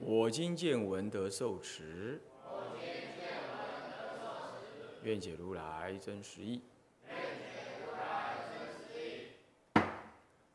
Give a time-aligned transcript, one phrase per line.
[0.00, 2.22] 我今见闻得受持。
[2.44, 2.86] 我今
[3.18, 6.62] 见闻得受持愿解如来真实义。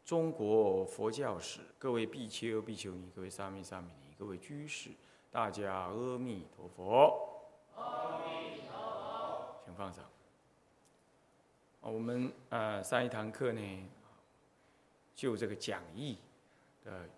[0.05, 4.91] 中国佛教史，各位比丘、比丘尼，各位沙弥、沙弥尼，各位居士，
[5.30, 7.44] 大家阿弥陀佛。
[7.75, 10.05] 阿弥陀佛，请放上。
[11.81, 13.89] 我们呃上一堂课呢，
[15.14, 16.17] 就这个讲义
[16.86, 17.09] 的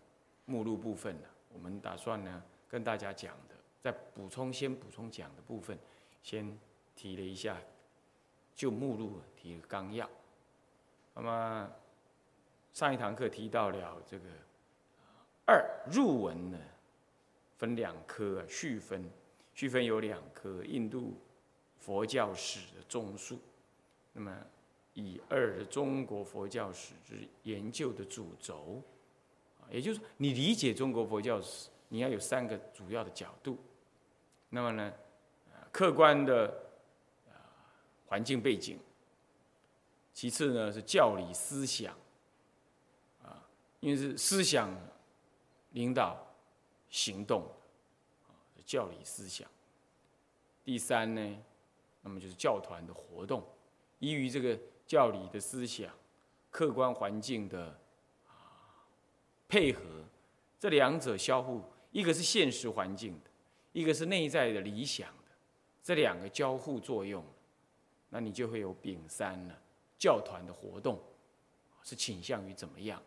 [0.46, 5.80] 目录部分呢，我们打算呢跟大家讲的，再补充先补充讲的部分，
[6.22, 6.60] 先
[6.96, 7.58] 提了一下，
[8.54, 10.08] 就目录提了纲要，
[11.16, 11.72] 那么。
[12.74, 14.26] 上一堂课提到了这个
[15.46, 16.60] 二入文呢，
[17.58, 19.10] 分两科啊，序分，
[19.54, 21.14] 序分有两科，印度
[21.80, 23.40] 佛教史的综述，
[24.12, 24.38] 那么
[24.94, 28.82] 以二的中国佛教史之研究的主轴，
[29.70, 33.58] 也就是说，你理解中国佛教史，你要有三个主要的角度，
[34.50, 34.94] 那么呢，
[35.72, 36.54] 客观的
[38.08, 38.80] 环境背景，
[40.14, 41.94] 其次呢是教理思想。
[43.24, 43.44] 啊
[43.82, 44.76] 因为是思想
[45.72, 46.18] 领导
[46.90, 47.48] 行动，
[48.66, 49.48] 教理思想。
[50.64, 51.38] 第三呢，
[52.02, 53.44] 那么就是教团的活动，
[54.00, 55.94] 依于这个教理的思想、
[56.50, 57.80] 客观环境的
[59.56, 59.80] 配合，
[60.60, 61.62] 这两者相互，
[61.94, 63.30] 一个是现实环境的，
[63.72, 65.32] 一个是内在的理想的，
[65.82, 67.24] 这两个交互作用，
[68.10, 69.58] 那你就会有丙三了。
[69.98, 71.00] 教团的活动
[71.84, 73.02] 是倾向于怎么样？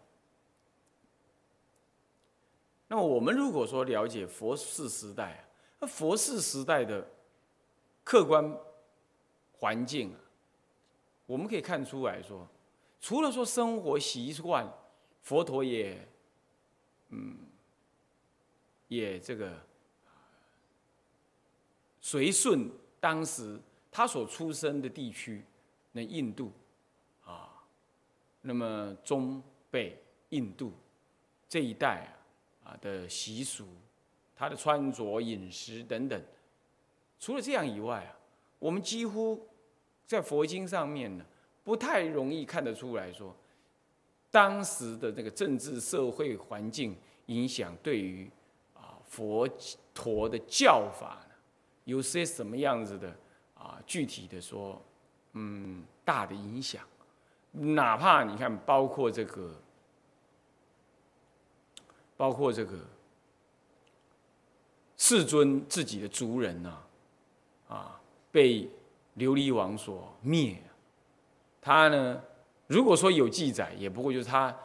[2.87, 5.45] 那么我们如果说了解佛世时代啊，
[5.81, 7.07] 那佛世时代的
[8.03, 8.59] 客观
[9.59, 10.21] 环境啊，
[11.27, 12.49] 我们可以看出来说，
[13.03, 14.67] 除了说生活习惯，
[15.21, 16.09] 佛陀也，
[17.09, 17.37] 嗯，
[18.89, 19.61] 也这个
[22.01, 22.71] 随顺
[23.01, 23.61] 当时
[23.91, 25.45] 他所出生的地区，
[25.93, 26.53] 那印度
[27.25, 27.65] 啊，
[28.43, 30.73] 那么中北印度
[31.49, 32.15] 这一带
[32.65, 32.77] 啊。
[32.83, 33.67] 的习俗，
[34.37, 36.23] 他的穿着、饮食等等，
[37.19, 38.13] 除了这样以外啊，
[38.59, 39.49] 我们几乎
[40.07, 41.25] 在佛经上面呢，
[41.65, 43.35] 不太容易看得出来说，
[44.31, 46.97] 当时的这个政治社会环境
[47.27, 48.31] 影响对于
[48.75, 49.49] 啊佛
[49.93, 51.35] 陀的教法呢，
[51.85, 53.17] 有些什么样子的
[53.55, 54.81] 啊具体的说，
[55.33, 56.83] 嗯，大的影响，
[57.53, 59.55] 哪怕你看，包括这个。
[62.19, 62.77] 包括这个
[64.97, 66.83] 世尊自己的族人呐，
[67.69, 68.01] 啊，
[68.33, 68.69] 被
[69.17, 70.61] 琉璃王所灭。
[71.61, 72.21] 他呢，
[72.69, 74.57] 如果说有记载，也不过就是他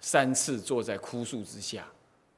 [0.00, 1.86] 三次坐在枯树之下，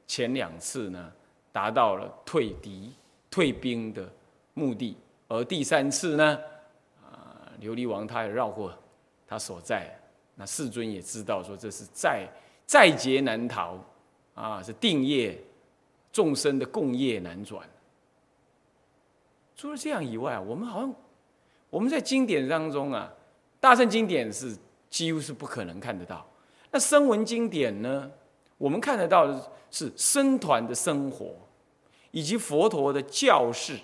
[0.06, 1.10] 前两次呢
[1.50, 2.92] 达到了退敌、
[3.30, 4.06] 退兵的
[4.52, 4.94] 目的，
[5.28, 6.38] 而第三次呢，
[7.02, 8.70] 啊，琉璃王他也绕过
[9.26, 9.98] 他所在，
[10.34, 12.28] 那世尊也知道说这是在
[12.66, 13.78] 在劫难逃。
[14.34, 15.40] 啊，是定业
[16.10, 17.64] 众生的共业难转。
[19.54, 20.92] 除了这样以外，我们好像
[21.70, 23.14] 我们在经典当中啊，
[23.60, 24.58] 大圣经典是
[24.94, 26.24] 几乎是不可能看得到。
[26.70, 28.08] 那声闻经典呢，
[28.56, 31.34] 我们看得到的是僧团的生活，
[32.12, 33.76] 以及佛陀的教示，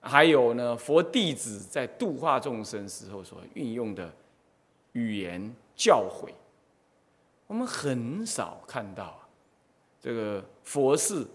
[0.00, 4.14] 还有呢佛弟子在度化众生时候所运用的
[4.92, 6.28] 语言教诲，
[7.46, 9.28] 我们很少看到啊。
[9.98, 11.26] 这个佛事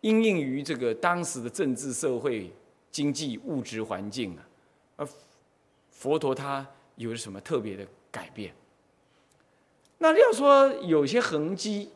[0.00, 2.52] 因应于这个当时的政治、社会、
[2.90, 4.42] 经济、物质环境啊，
[4.96, 5.08] 而
[5.92, 8.54] 佛陀他有了什么特别的改变？
[9.98, 11.90] 那要说有些痕迹，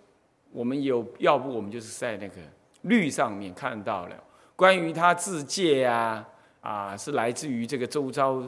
[0.52, 2.36] 我们有，要不我们就是在那个
[2.82, 4.24] 律上面看到了
[4.56, 6.26] 关于他自戒啊，
[6.60, 8.42] 啊，是来自于这个周遭，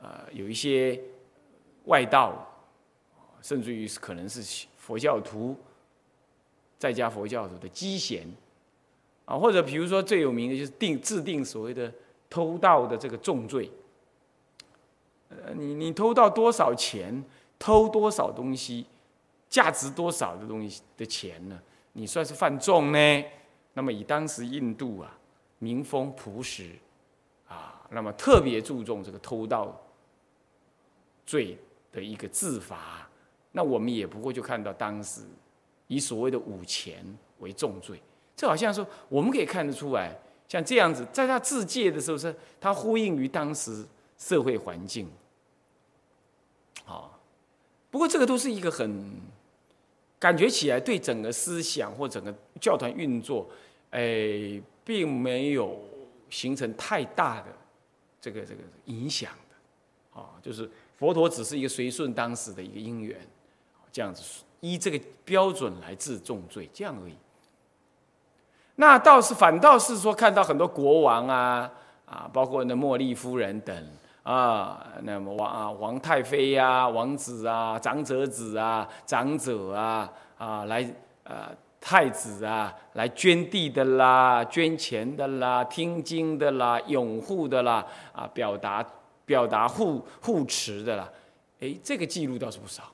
[0.00, 0.98] 呃，有一些
[1.84, 2.46] 外道，
[3.42, 5.56] 甚至于是可能是佛教徒。
[6.78, 8.26] 在家佛教徒的机嫌
[9.24, 11.92] 啊，或者比如说最有名的就是定制定所谓的
[12.28, 13.70] 偷盗的这个重罪。
[15.54, 17.24] 你你偷到多少钱，
[17.58, 18.86] 偷多少东西，
[19.48, 21.60] 价值多少的东西的钱呢？
[21.92, 23.24] 你算是犯重呢？
[23.74, 25.18] 那么以当时印度啊
[25.58, 26.70] 民风朴实
[27.48, 29.78] 啊，那么特别注重这个偷盗
[31.24, 31.58] 罪
[31.92, 33.08] 的一个自罚，
[33.52, 35.22] 那我们也不过就看到当时
[35.86, 37.04] 以所谓的五钱
[37.40, 38.00] 为重罪，
[38.34, 40.18] 这好像说我们可以看得出来，
[40.48, 43.86] 像这样子，在他自戒的时候是，他呼应于当时
[44.18, 45.08] 社会环境。
[47.92, 49.12] 不过这个都是一个很
[50.18, 53.46] 感觉起来对整个思想或整个教团运作，
[53.90, 55.78] 哎，并没有
[56.30, 57.48] 形成太大的
[58.18, 60.18] 这个这个影响的。
[60.18, 60.68] 啊，就是
[60.98, 63.14] 佛陀只是一个随顺当时的一个因缘，
[63.92, 64.22] 这样子
[64.60, 67.14] 依这个标准来治重罪，这样而已。
[68.76, 71.70] 那倒是反倒是说看到很多国王啊
[72.06, 73.86] 啊，包括那茉莉夫人等。
[74.22, 80.88] 啊，那么王啊，王太妃呀，王子啊，长者子啊，长者啊，啊，来
[81.24, 88.86] 啊，太子啊，来捐地的啦，捐钱的啦，听经的啦，拥护的啦，啊，表达
[89.24, 91.10] 表达护护持的啦，
[91.58, 92.84] 哎，这个记录倒是不少。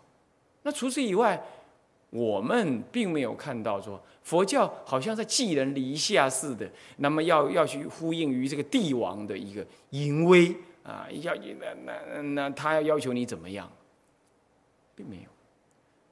[0.62, 1.38] 那除此以外，
[2.08, 6.66] 我们并没有看到说佛教好像在寄人篱下似的，
[6.96, 10.56] 那么要要去呼应于这个帝王的一个淫威。
[10.88, 13.70] 啊，要那那那他要要求你怎么样，
[14.94, 15.22] 并没有。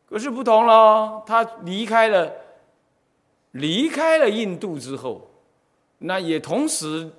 [0.06, 2.30] 可是不同了，他离开了，
[3.52, 5.30] 离开了印度之后，
[5.98, 7.10] 那也同时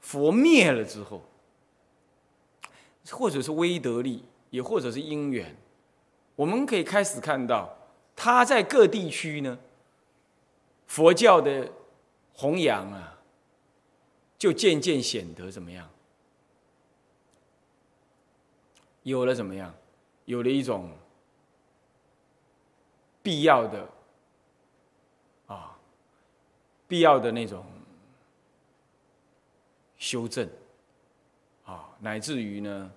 [0.00, 1.22] 佛灭了之后，
[3.10, 5.56] 或者是威德力，也或者是因缘，
[6.34, 7.72] 我们可以开始看到
[8.16, 9.56] 他在各地区呢，
[10.88, 11.70] 佛教的
[12.32, 13.20] 弘扬啊，
[14.36, 15.88] 就渐渐显得怎么样？
[19.04, 19.72] 有了怎么样？
[20.24, 20.90] 有了一种
[23.22, 23.86] 必要的
[25.46, 25.78] 啊，
[26.88, 27.64] 必要的那种
[29.98, 30.48] 修正
[31.66, 32.90] 啊，乃至于呢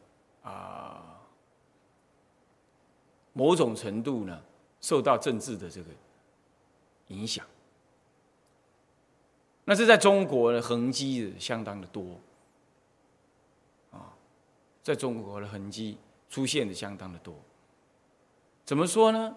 [0.44, 1.20] 啊，
[3.34, 4.42] 某种程度呢，
[4.80, 5.90] 受到政治的这个
[7.08, 7.46] 影响。
[9.66, 12.18] 那是在中国的痕迹相当的多。
[14.88, 15.98] 在中国的痕迹
[16.30, 17.36] 出现的相当的多，
[18.64, 19.36] 怎么说呢？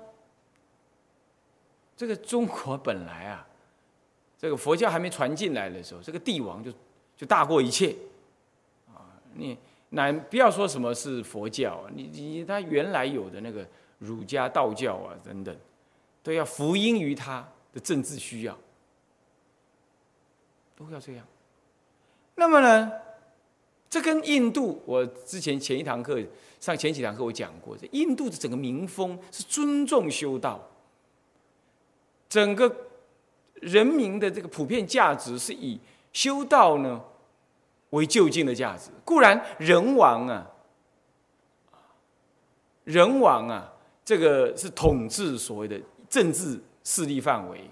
[1.97, 3.45] 这个中国本来啊，
[4.39, 6.73] 这个佛教还没传进来的时候，这个帝王就
[7.17, 7.97] 就大过一切
[8.95, 9.11] 啊！
[9.35, 13.67] 你乃不要说什么是佛教，你你他原来有的那个
[13.99, 15.57] 儒家、道教啊等等，
[16.23, 18.57] 都要福音于他的政治需要，
[20.77, 21.27] 都要这样。
[22.37, 22.93] 那么呢？
[23.91, 26.17] 这跟印度，我之前前一堂课
[26.61, 30.65] 上前几堂课我讲过，印度的整个民风是尊重修道，
[32.29, 32.73] 整个
[33.55, 35.81] 人民的这个普遍价值是以
[36.13, 37.03] 修道呢
[37.91, 38.91] 为就近的价值。
[39.05, 40.49] 固然人王啊，
[42.85, 43.73] 人王啊，
[44.05, 47.69] 这个是统治所谓的政治势力范围，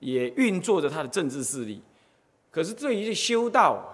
[0.00, 1.82] 也运作着他的政治势力。
[2.50, 3.93] 可是对于修道，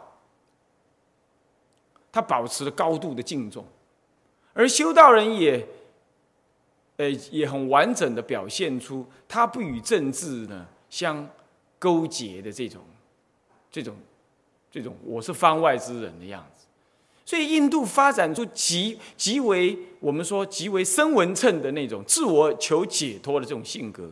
[2.13, 3.65] 他保持了高度的敬重，
[4.53, 5.67] 而修道人也，
[6.97, 11.29] 呃，也很完整的表现出他不与政治呢相
[11.79, 12.83] 勾结的这种、
[13.71, 13.97] 这种、
[14.71, 16.67] 这种我是方外之人的样子。
[17.25, 24.11] 所以，印度发展出极极为我们说极为深文称的那种自我求解脱的这种性格，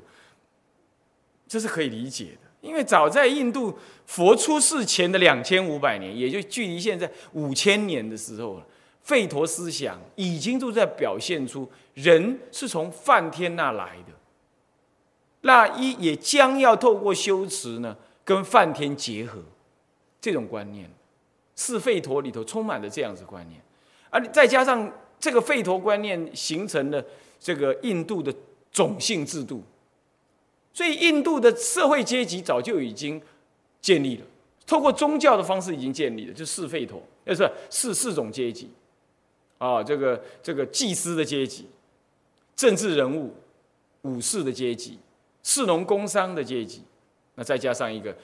[1.48, 2.47] 这是可以理解的。
[2.60, 8.66] 因为早在印度佛出世前的两千五百年，也就距离现在五千年的时候了，
[9.06, 14.12] 吠陀思想已经都在表现出人是从梵天那来的，
[15.42, 19.40] 那一也将要透过修持呢，跟梵天结合，
[20.20, 20.90] 这种观念，
[21.54, 23.60] 是吠陀里头充满了这样子观念，
[24.10, 27.04] 而再加上这个吠陀观念形成了
[27.38, 28.34] 这个印度的
[28.72, 29.62] 种姓制度。
[30.78, 33.20] 所以，印度的社会阶级早就已经
[33.80, 34.24] 建立了，
[34.64, 38.70] 透过宗教的方式已经建立了，就四吠陀，呃，是四四种阶级，
[39.58, 41.66] 啊，这个这个祭司的阶级，
[42.54, 43.34] 政治人物、
[44.02, 44.96] 武士的阶级、
[45.42, 46.84] 士农工商的阶级，
[47.34, 48.16] 那再加上一个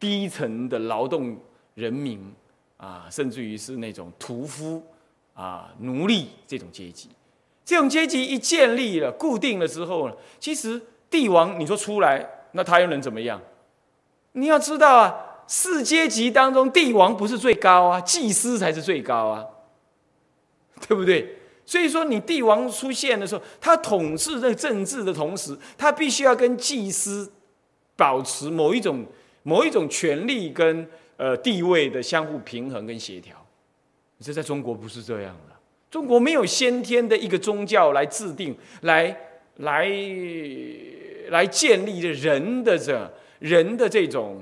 [0.00, 1.38] 低层的劳动
[1.76, 2.20] 人民
[2.78, 4.82] 啊，甚至于是那种屠夫
[5.34, 7.10] 啊、奴隶这种阶级，
[7.64, 10.82] 这种阶级一建立了、固定了之后呢，其实。
[11.12, 13.40] 帝王，你说出来，那他又能怎么样？
[14.32, 19.46] 你要知道啊，四阶级当中，帝王不是最高啊，祭司才是最高啊，
[20.88, 21.36] 对不对？
[21.64, 27.30] 所以说，你帝王出现的时候，他统治这政治的同时，他必须要跟祭司
[27.94, 29.06] 保持某一种
[29.44, 30.88] 某一种权力跟
[31.18, 33.36] 呃地位的相互平衡跟协调。
[34.18, 35.54] 这在中国不是这样的，
[35.90, 39.16] 中国没有先天的一个宗教来制定、来
[39.56, 39.84] 来
[41.32, 44.40] 来建立的人的这人的这种。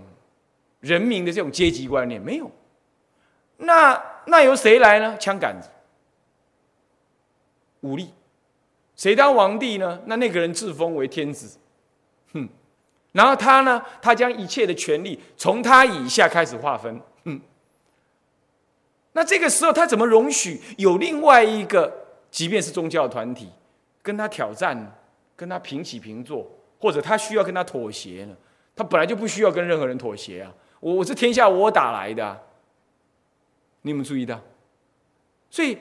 [0.81, 2.51] 人民的这种阶级观念没有，
[3.59, 5.15] 那那由谁来呢？
[5.19, 5.69] 枪杆子、
[7.83, 8.09] 武力，
[8.97, 10.01] 谁当皇帝呢？
[10.07, 11.59] 那那个人自封为天子，
[12.33, 12.49] 哼，
[13.13, 17.39] 然后他呢，他将一切的权力从他以下开始划分，哼，
[19.13, 20.59] 那这个时候他怎么容许？
[20.79, 23.51] 有另外一个，即便是宗教团体，
[24.01, 24.97] 跟他挑战，
[25.37, 28.35] 跟他平起平坐，或者他需要跟他妥协呢？
[28.75, 30.53] 他本来就不需要跟任何人妥协啊。
[30.81, 32.41] 我我是天下我打来的，
[33.83, 34.41] 你有没有注意到？
[35.51, 35.77] 所以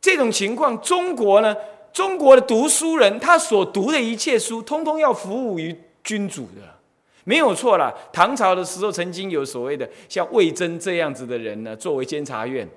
[0.00, 1.56] 这种情况，中国呢，
[1.92, 6.78] 中国的读书人他所读的一切书，通通要服务于君主的，
[7.24, 7.92] 没有错了。
[8.12, 12.68] 唐朝的时候，曾经有所谓的像魏征这样子的人呢，作为监察院，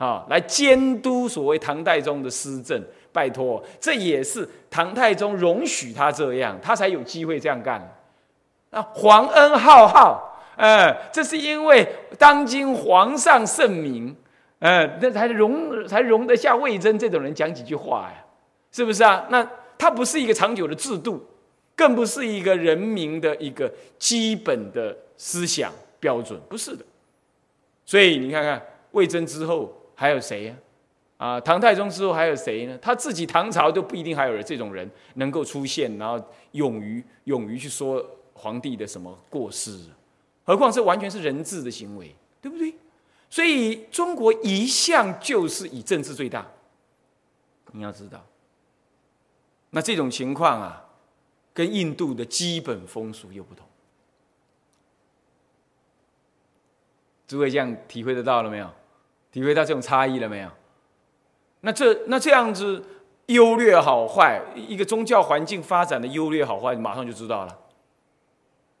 [0.00, 2.82] 啊，来监督所谓唐太宗的施政。
[3.12, 7.80] 拜托，这也是唐太宗容许他这样，他才有机会这样干。
[8.70, 10.40] 啊，皇恩浩浩。
[10.56, 11.86] 呃，这是因为
[12.18, 14.14] 当今皇上圣明，
[14.60, 18.24] 呃，那才容才容得下魏征这种人讲几句话呀，
[18.70, 19.26] 是不是啊？
[19.28, 21.26] 那他不是一个长久的制度，
[21.74, 26.84] 更不是一个人民的一个基本的思想标准，不是的。
[27.84, 30.56] 所以你看看魏征之后还有谁呀？
[31.18, 32.78] 啊，唐太宗之后还有谁呢？
[32.80, 36.18] 他自己唐朝都不一定还有这种人能够出现，然后
[36.52, 38.02] 勇于勇于去说
[38.32, 39.78] 皇帝的什么过失。
[40.42, 42.74] 何况这完全是人治的行为，对不对？
[43.28, 46.50] 所以中国一向就是以政治最大。
[47.72, 48.24] 你要知道，
[49.68, 50.82] 那这种情况啊，
[51.52, 53.66] 跟印度的基本风俗又不同。
[57.28, 58.70] 诸位这样体会得到了没有？
[59.32, 60.48] 体会到这种差异了没有？
[61.60, 62.82] 那这那这样子
[63.26, 67.58] 优劣好坏，一个宗教环境发展的优劣好坏，马上就知道了，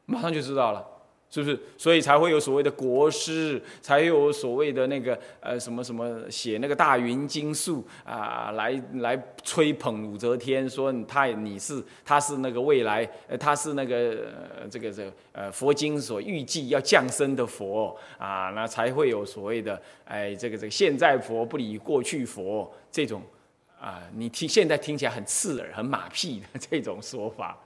[0.06, 0.86] 马上就知道了。
[1.30, 1.56] 是不是？
[1.78, 14.26] 所以才会有所谓的国师，才有所谓的那个呃什么什么写那个大云经术啊，来来吹捧武则天，说他你是他是那个未来呃他是那个
[14.68, 23.22] 这个这个呃佛经所预计要降生的佛啊，那才会有所谓的哎这个这个现在佛不理过去佛这种
[23.80, 27.56] 啊，你听现在听起来很刺耳、很马屁的这种说法。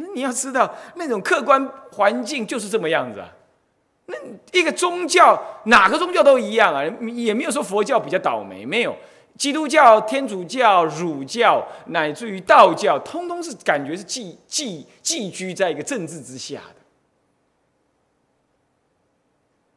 [0.00, 3.28] 那你要知道，那种客观环境就是这么样子啊。
[4.06, 4.16] 那
[4.52, 8.96] 一个宗教，哪个宗教都一样啊，也没有说佛教比较倒霉，没有。
[9.36, 16.76] 基督教、天主教、儒教，乃至于道教，通通是感觉是寄寄寄居在一个政治之下的，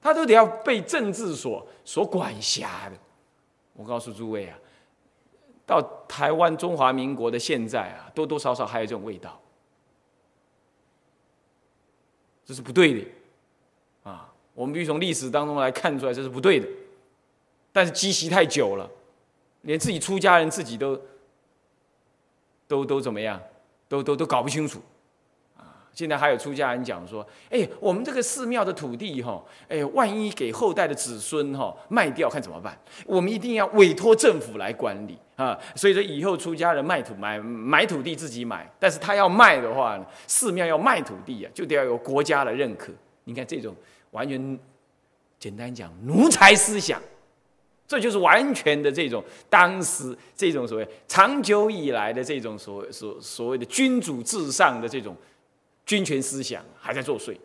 [0.01, 2.97] 他都得要被政治所所管辖的。
[3.73, 4.57] 我告诉诸位啊，
[5.65, 9.40] 到台湾中华民国的现在啊，多多少少还有这种味道。
[12.45, 13.07] 这是不对的，
[14.03, 16.67] 啊，我们必须从历史当中来看出来这是不对的。
[17.71, 18.89] 但是积习太久了，
[19.61, 20.99] 连自己出家人自己都
[22.67, 23.41] 都都怎么样，
[23.87, 24.81] 都都都搞不清楚。
[25.93, 32.77] 现在还有出家人讲说：“哎，我们这个寺庙的土地哈，哎，万一给后代的子孙哈卖掉，看怎么办？
[33.05, 35.59] 我们一定要委托政府来管理啊！
[35.75, 42.93] 所以说以后出家人卖土买买土地自己买，但是他要卖的话，寺庙要卖土地啊，就得要有国家的认可。
[43.25, 43.75] 你看这种
[44.11, 44.59] 完全
[45.37, 47.01] 简单讲奴才思想，
[47.85, 55.13] 这就是完全的这种当时这种所谓长久以来的这种所所所谓的君主至上的这种。”
[55.85, 57.35] 军权思想还在作祟，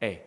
[0.00, 0.18] 哎，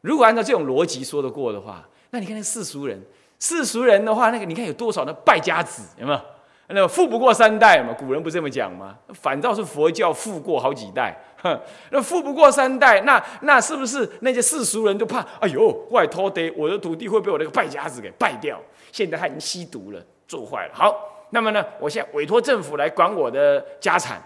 [0.00, 3.02] 如果按照这种逻辑说得过的话，那你看那世俗人，
[3.38, 6.20] 世俗人的话，那个你看有多少的败家子，有没有？
[6.68, 8.98] 那富不过三代嘛，古人不这么讲吗？
[9.12, 11.58] 反倒是佛教富过好几代，哼，
[11.90, 15.20] 那富不过三代，那那是不是那些世俗人都怕？
[15.40, 18.58] 哎呦，外托的，我的土地会被我那个败家子给败掉。
[18.90, 20.74] 现在他已经吸毒了，做坏了。
[20.74, 20.94] 好，
[21.30, 24.22] 那么呢，我现在委托政府来管我的家产。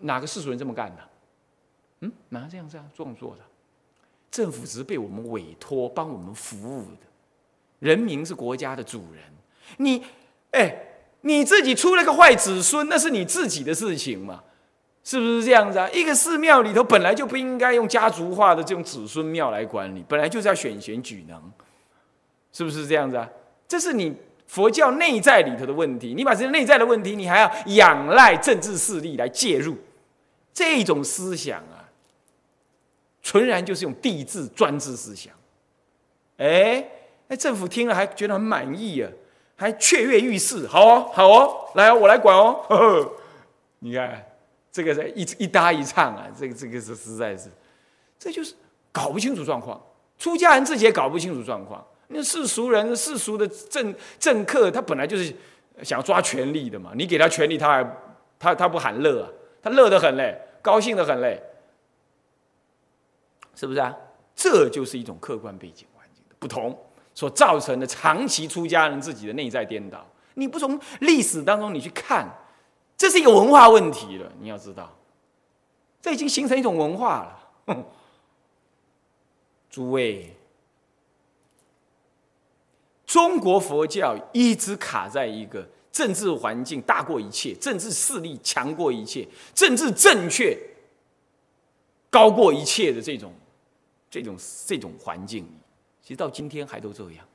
[0.00, 1.02] 哪个世俗人这么干的？
[2.00, 3.42] 嗯，哪这样这样这样做的？
[4.30, 7.06] 政府只是被我们委托帮我们服务的，
[7.78, 9.22] 人民是国家的主人。
[9.78, 10.04] 你，
[10.50, 10.76] 哎，
[11.22, 14.42] 你自己出了个坏子孙，那是你自己的事情嘛？
[15.02, 15.88] 是不是这样子啊？
[15.90, 21.40] 一个寺庙里头本来就不应该用家族化的这种子孙庙来管理，本来就是要选贤举能，
[22.52, 23.30] 是不是这样子啊？
[23.68, 24.14] 这是你
[24.46, 26.14] 佛教内在里头的问题。
[26.14, 29.76] 你把这些内在的问题，你还要仰赖政治势力来介入，
[30.52, 31.88] 这种思想啊，
[33.22, 35.32] 纯然就是用帝制专制思想。
[36.38, 36.86] 哎，
[37.28, 39.10] 那政府听了还觉得很满意啊，
[39.56, 40.66] 还雀跃欲试。
[40.66, 42.64] 好哦，好哦，来，我来管哦。
[42.68, 43.12] 呵 呵
[43.80, 44.24] 你看。
[44.72, 47.48] 这个是一一搭一唱啊，这个这个是实在是，
[48.18, 48.54] 这就是
[48.92, 49.82] 搞不清楚状况。
[50.18, 51.82] 出家人自己也搞不清楚状况。
[52.08, 55.34] 那世俗人、世俗的政政客，他本来就是
[55.82, 56.92] 想抓权力的嘛。
[56.94, 57.96] 你给他权力，他还
[58.38, 59.28] 他他不喊乐啊？
[59.62, 61.42] 他乐得很嘞，高兴的很嘞，
[63.54, 63.94] 是不是啊？
[64.34, 66.78] 这就是一种客观背景环境的不同
[67.14, 70.06] 所造成的长期出家人自己的内在颠倒。
[70.34, 72.28] 你不从历史当中你去看。
[72.98, 74.90] 这是一个文化问题了，你要知道，
[76.00, 77.24] 这已经形成一种文化
[77.66, 77.76] 了。
[79.68, 80.34] 诸位，
[83.16, 90.54] 中国佛教一直卡在一个政治环境大过一切、政治势力强过一切、政治正确
[92.10, 93.32] 高过一切的这种、
[94.10, 95.56] 这种、这种环境里，
[96.02, 97.26] 其实到今天还都这样，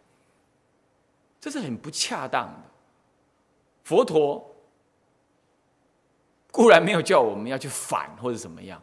[1.40, 2.70] 这是很不恰当的。
[3.84, 4.48] 佛陀。
[6.52, 8.80] 固然没有叫我们要去反或者怎么样，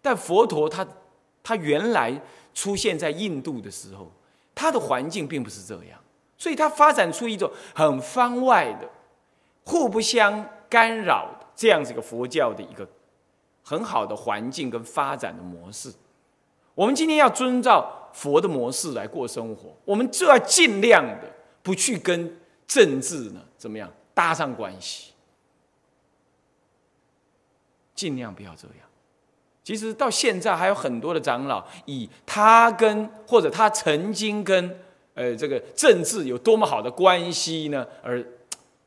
[0.00, 0.86] 但佛陀他
[1.42, 2.22] 他原来
[2.54, 4.12] 出现在印度的时候，
[4.54, 5.98] 他的环境并不是这样，
[6.38, 8.88] 所以他发展出一种很方外的、
[9.64, 12.86] 互不相干扰的这样子一个佛教的一个
[13.64, 15.92] 很好的环境跟发展的模式。
[16.74, 21.22] 我们今天要遵照佛的模式来过生活，我们就要尽量的
[21.62, 25.12] 不去跟政治呢怎么样搭上关系。
[27.94, 28.76] 尽量不要这样。
[29.64, 34.78] 其实到现在还有很多的长老，以他跟或者他曾经跟
[35.16, 38.20] 呃这个政治有多么好的关系呢，而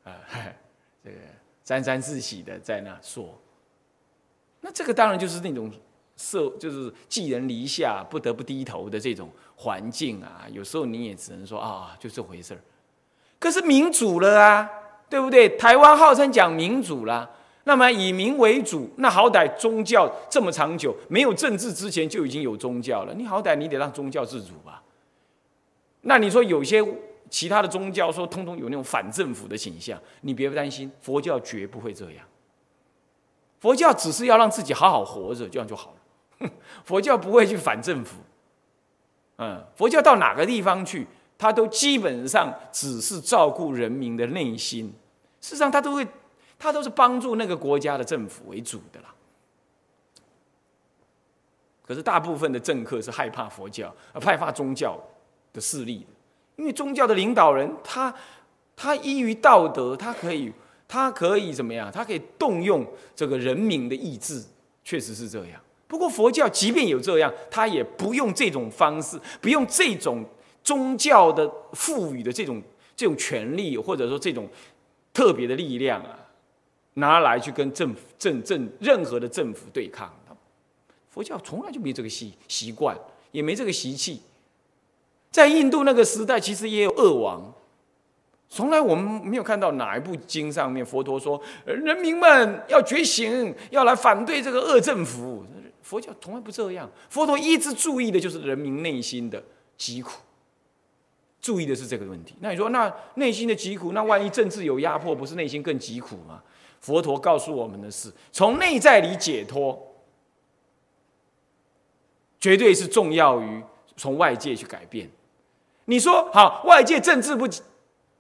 [0.05, 0.15] 啊
[1.03, 1.17] 这个
[1.63, 3.37] 沾沾自喜的在那说。
[4.61, 5.71] 那这个当然就是那种
[6.15, 10.45] 社，就是寄人篱下、不得不低头的这种环境啊。
[10.51, 12.59] 有时候你也只能说啊，就这回事儿。
[13.39, 14.69] 可是民主了啊，
[15.09, 15.49] 对不对？
[15.57, 17.29] 台湾号称讲民主了。
[17.63, 23.13] 那么以民为主，那好歹宗教这么长久，没有政治之前就已经有宗教了。
[23.13, 24.81] 你好歹你得让宗教自主吧。
[26.01, 26.83] 那你说有些
[27.29, 32.25] 其他的宗教说通通有那种反政府的倾向，你别担心，佛教绝不会这样。
[33.59, 35.93] 佛教只是要让自己好好活着，这样就好
[36.39, 36.49] 了。
[36.85, 38.21] 佛教不会去反政府。
[39.37, 41.07] 嗯，佛教到哪个地方去，
[41.37, 44.93] 他都基本上只是照顾人民的内心。
[45.41, 46.07] 事实上，他都会。
[46.61, 49.15] 他都是帮助那个国家的政府为主的啦。
[51.81, 55.01] 可是大部分的政客是害怕佛教，害怕宗教
[55.53, 56.05] 的势力，
[56.55, 58.13] 因为宗教的领导人他
[58.75, 60.51] 他依于道德，他可以
[60.87, 61.91] 他可以怎么样？
[61.91, 62.85] 他可以动用
[63.15, 64.43] 这个人民的意志，
[64.83, 65.61] 确实是这样。
[65.87, 70.23] 不过佛教即便有这样，他也不用这种方式，不用这种
[70.63, 72.61] 宗教的赋予的这种
[72.95, 74.47] 这种权利，或者说这种
[75.13, 76.17] 特别的力量啊。
[76.95, 80.11] 拿来去跟政府、政政任何的政府对抗，
[81.09, 82.97] 佛教从来就没这个习习惯，
[83.31, 84.21] 也没这个习气。
[85.31, 87.53] 在印度那个时代，其实也有恶王，
[88.49, 95.45] 从来我们没有看到哪一部经上面佛陀说人民们要觉醒，要来反对这个恶政府。
[95.81, 99.43] 佛教从来不这样，佛陀一直注意的就是人民内心的
[99.75, 100.19] 疾苦，
[101.41, 102.35] 注意的是这个问题。
[102.41, 106.43] 那你说，那内心的疾苦，那万一政治有压迫，不是内心更疾苦吗？
[106.79, 109.95] 佛陀告诉我们的是，从内在里解脱，
[112.39, 113.63] 绝对是重要于
[113.97, 115.09] 从外界去改变。
[115.89, 117.47] 你说好，外界政治不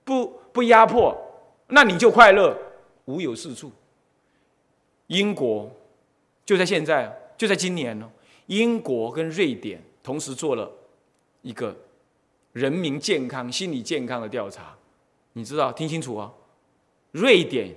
[0.03, 1.15] 不不压迫，
[1.67, 2.57] 那你就快乐，
[3.05, 3.71] 无有是处。
[5.05, 5.71] 英国
[6.43, 8.09] 就在现在，就在今年呢，
[8.47, 10.71] 英国跟瑞典同时做了
[11.43, 11.75] 一个
[12.53, 14.75] 人民健康、心理健康的调查，
[15.33, 15.71] 你知道？
[15.71, 16.33] 听清楚啊，
[17.11, 17.75] 瑞典。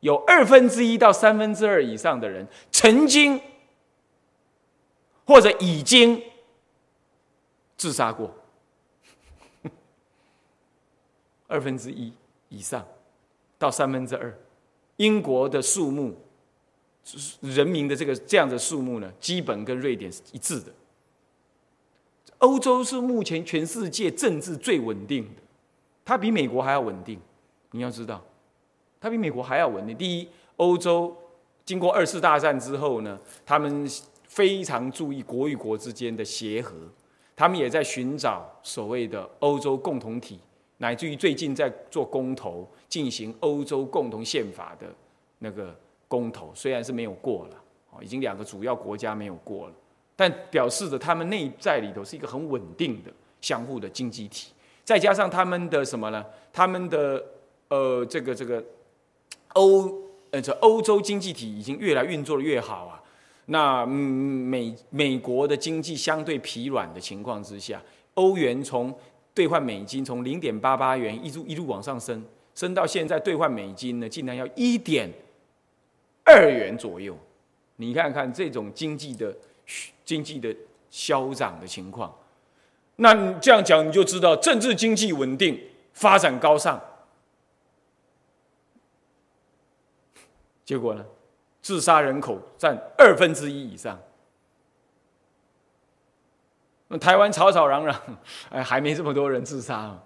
[0.00, 3.40] 有二分之一到三分之二以上的人曾经
[5.24, 6.22] 或者已经
[7.76, 8.32] 自杀过，
[11.46, 12.12] 二分之一
[12.48, 12.86] 以上
[13.58, 14.36] 到三分之二，
[14.96, 16.14] 英国的数目，
[17.40, 20.72] 人民的这个这样的数目呢，基本跟瑞典是一致的。
[22.38, 25.42] 欧洲是目前全世界政治最稳定的，
[26.04, 27.18] 它比美国还要稳定，
[27.70, 28.22] 你要知道。
[29.00, 29.96] 它比美国还要稳定。
[29.96, 31.16] 第一，欧洲
[31.64, 33.88] 经过二次大战之后呢，他们
[34.28, 36.74] 非常注意国与国之间的协和，
[37.34, 40.40] 他们也在寻找所谓的欧洲共同体，
[40.78, 44.86] 乃至于最近在做公投，进行欧洲共同宪法的
[45.38, 45.74] 那个
[46.08, 47.56] 公投，虽然是没有过了，
[47.90, 49.74] 哦，已经两个主要国家没有过了，
[50.14, 53.10] 但表示着他们内在里头是一个很稳定的
[53.40, 54.52] 相互的经济体，
[54.84, 56.24] 再加上他们的什么呢？
[56.52, 57.24] 他们的
[57.68, 58.62] 呃，这个这个
[59.54, 59.92] 欧
[60.30, 63.02] 呃，这欧洲经济体已经越来运作的越好啊。
[63.46, 67.80] 那美美国的经济相对疲软的情况之下，
[68.14, 68.92] 欧元从
[69.36, 75.08] 兑换美金从零点八八元一路一路往上升，升到现在兑换美金呢，竟然要一点
[76.24, 77.16] 二元左右。
[77.76, 79.36] 你看看这种经济的
[80.04, 80.52] 经济的
[80.90, 82.12] 消长的情况，
[82.96, 85.60] 那你这样讲你就知道政治经济稳定。
[85.92, 86.78] 发展高尚，
[90.62, 91.02] 结果呢？
[91.62, 93.98] 自杀人口占二分之一以上。
[96.88, 97.94] 那台湾吵吵嚷嚷，
[98.50, 99.96] 哎，还没这么多人自杀。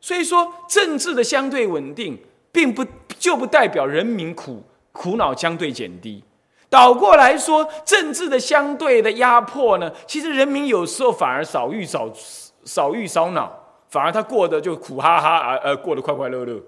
[0.00, 2.18] 所以说，政治的相对稳定，
[2.50, 2.84] 并不
[3.18, 6.22] 就不代表人民苦苦恼相对减低。
[6.68, 12.10] 倒过来说，政治的相对的压迫呢，其实人民有时候反而少遇少
[12.64, 13.58] 少遇少恼。
[13.88, 16.58] 反而他过得就苦哈哈，啊呃过得快快乐乐，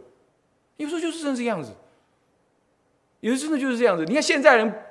[0.76, 1.72] 有时候就是真这样子，
[3.20, 4.04] 有时真的就是这样子。
[4.04, 4.84] 你看现在人，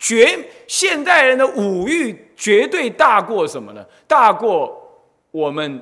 [0.00, 3.86] 绝现代人的五欲绝对大过什么呢？
[4.08, 5.80] 大过我们，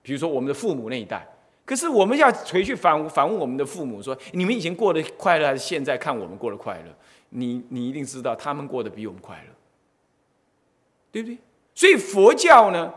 [0.00, 1.28] 比如说我们的父母那一代。
[1.66, 6.94] 可是我们要回去反反问我们的父母说：你们以前过得快乐，还是现在看我们过得快乐？
[7.30, 9.54] 你你一定知道，他们过得比我们快乐，
[11.10, 11.36] 对不对？
[11.74, 12.94] 所以佛教呢？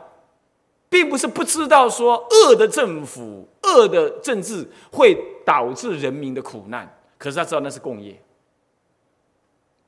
[0.89, 5.13] 并不是不知道说恶的政府、恶的政治会
[5.45, 8.17] 导致人民的苦难，可是他知道那是共业，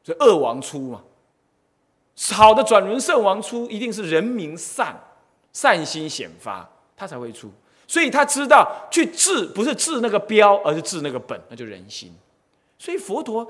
[0.10, 1.04] 所以恶王出嘛，
[2.32, 5.00] 好的转轮圣王出，一定是人民善、
[5.54, 6.68] 善心显发，
[6.98, 7.52] 他才会出。
[7.88, 12.12] 所以他知道去治不是治那个标，而是治那个本，那就人心。
[12.80, 13.48] 所以佛陀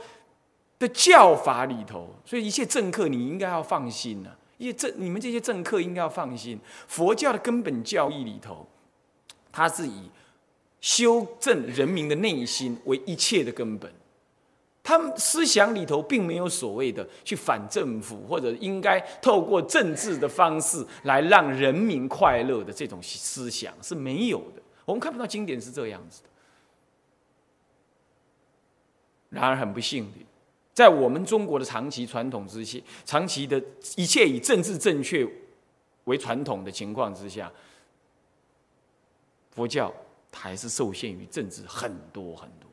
[0.78, 4.32] 的教法里头，所以一切政客你应该要放心呐。
[4.58, 6.60] 一些政，你们这些政客应该要放心。
[6.90, 8.68] 佛教的根本教义里头，
[9.50, 10.10] 它是以
[10.82, 13.90] 修正人民的内心为一切的根本。
[14.82, 24.62] 他们思想里头并没有所谓的去反政府，或者应该透过政治的方式来让人民快乐的这种思想是没有的。
[24.86, 26.30] 我们看不到经典是这样子的。
[29.30, 30.18] 然而很不幸的。
[30.74, 33.62] 在我们中国的长期传统之下，长期的
[33.98, 35.28] 一切以政治正确
[36.06, 37.52] 为传统的情况之下，
[39.52, 39.94] 佛教
[40.32, 42.69] 还是受限于政治很多很多。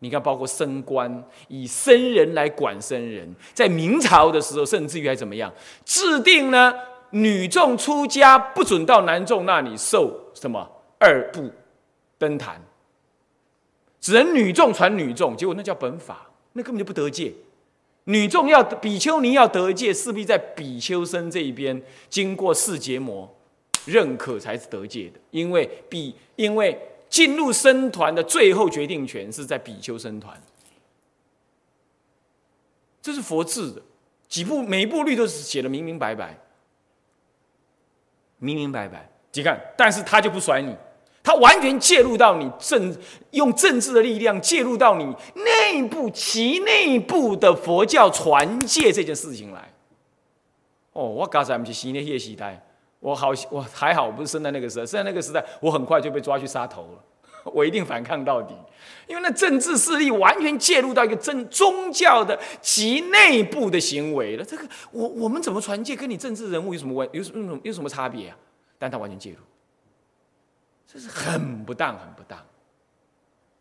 [0.00, 5.52] 你看，包括升官，以僧人来管僧人，在明朝的时候，甚至于还怎么样，
[5.84, 6.74] 制定呢？
[7.12, 11.50] 女众出家不准到男众那里受什么二部
[12.18, 12.60] 登坛，
[14.00, 16.26] 只能女众传女众，结果那叫本法。
[16.52, 17.32] 那根本就不得戒，
[18.04, 23.32] 女众要比丘尼要得戒，势必在比丘僧这一边经过四结魔
[23.84, 25.20] 认可才是得戒的。
[25.30, 26.76] 因为比因为
[27.10, 30.40] 进入僧团的最后决定权是在比丘僧团，
[33.02, 33.82] 这是佛制的，
[34.28, 36.38] 几部每一部律都是写的明明白白，
[38.38, 39.10] 明明白白。
[39.32, 40.74] 你看，但是他就不甩你。
[41.22, 42.96] 他完全介入到你政，
[43.32, 49.72] 用政治的力量介入到你内部其内部的佛教传戒这件事情来。
[50.92, 52.64] 哦，我刚才不是新的叶时代，
[53.00, 57.04] 我好我还好，不是生在那个时代，生在那个时代，我很快就被抓去杀头了。
[57.54, 58.54] 我一定反抗到底，
[59.06, 64.44] 因为那政治势力完全介入到一个真宗教的其内部的行为了。
[64.44, 68.36] 这个我我们怎么传戒，跟你政治人物有什么关有什么有什么差别啊？
[68.78, 69.36] 但他完全介入。
[70.86, 72.38] 这是很不当，很不当。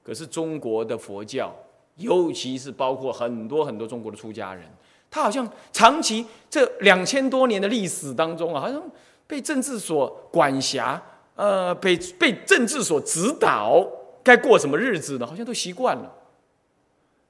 [0.04, 1.56] 可是中国的佛教，
[1.95, 4.65] 尤其是包括很多很多中国的出家人，
[5.10, 8.84] 他好像长期这两千多年的历史当中啊，好像
[9.30, 11.00] 被政治所管辖，
[11.36, 13.88] 呃，被被政治所指导，
[14.24, 15.28] 该过什么日子呢？
[15.28, 16.12] 好像都习惯了。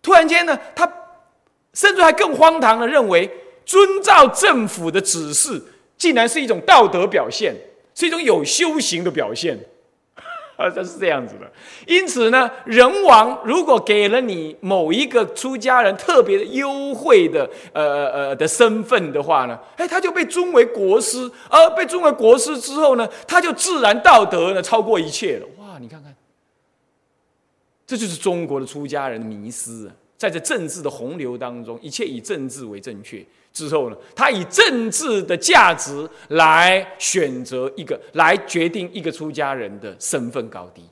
[0.02, 0.90] 突然间呢，他
[1.74, 3.30] 甚至还更荒唐的认为，
[3.66, 5.62] 遵照政府的指示，
[5.98, 7.54] 竟然是一种道德表现，
[7.94, 9.60] 是一种有修行的表现。
[10.60, 11.50] 啊，这是这样子的。
[11.88, 25.48] 因此呢，人王如果给了你某一个出家人特别的优惠的呃呃呃的身份的话呢，哎，他就被尊为国师，而被尊为国师之后呢，他就自然道德呢超过一切了。
[25.60, 26.14] 哇，你看看，
[27.88, 29.94] 这就是中国的出家人迷失啊！
[30.18, 40.84] 在这政治的洪流当中，一切以政治为正确之后呢，他以政治的价值来选择一个，来决定一个出家人的身份高低。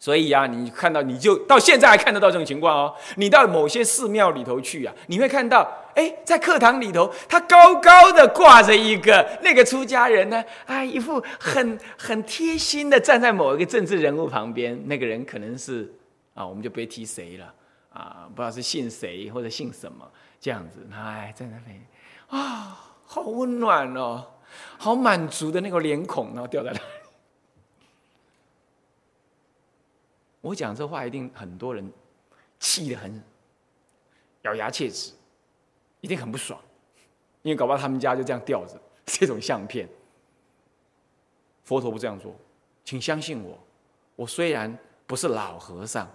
[0.00, 2.94] 所以啊，你看到你就到现在还看得到这种情况哦。
[3.16, 14.80] 你到某些寺庙里头去啊，你会看到，哎，在课堂里头，他高高的挂着一个那个出家人呢，啊，一副很很贴心的站在某一个政治人物旁边。
[14.86, 15.92] 那个人可能是
[16.32, 17.52] 啊，我们就别提谁了
[17.92, 20.08] 啊，不知道是姓谁或者姓什么
[20.40, 20.86] 这样子。
[20.92, 21.86] 哎，在那边
[22.28, 24.26] 啊，好温暖哦，
[24.78, 26.84] 好满足的那个脸孔，然后掉在那里。
[30.40, 31.92] 我讲这话一定很多人
[32.60, 33.22] 气得很，
[34.42, 35.12] 咬牙切齿，
[36.00, 36.60] 一定很不爽，
[37.42, 39.88] 因为搞不好他们家就这样吊着 这种相片。
[41.64, 42.34] 佛陀不这样做，
[42.84, 43.58] 请相信我，
[44.16, 46.08] 我虽然不是老和尚，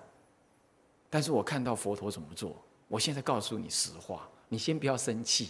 [1.10, 2.56] 但是我看到佛陀怎么做，
[2.94, 5.50] 我现在告诉你实话，你先不要生气。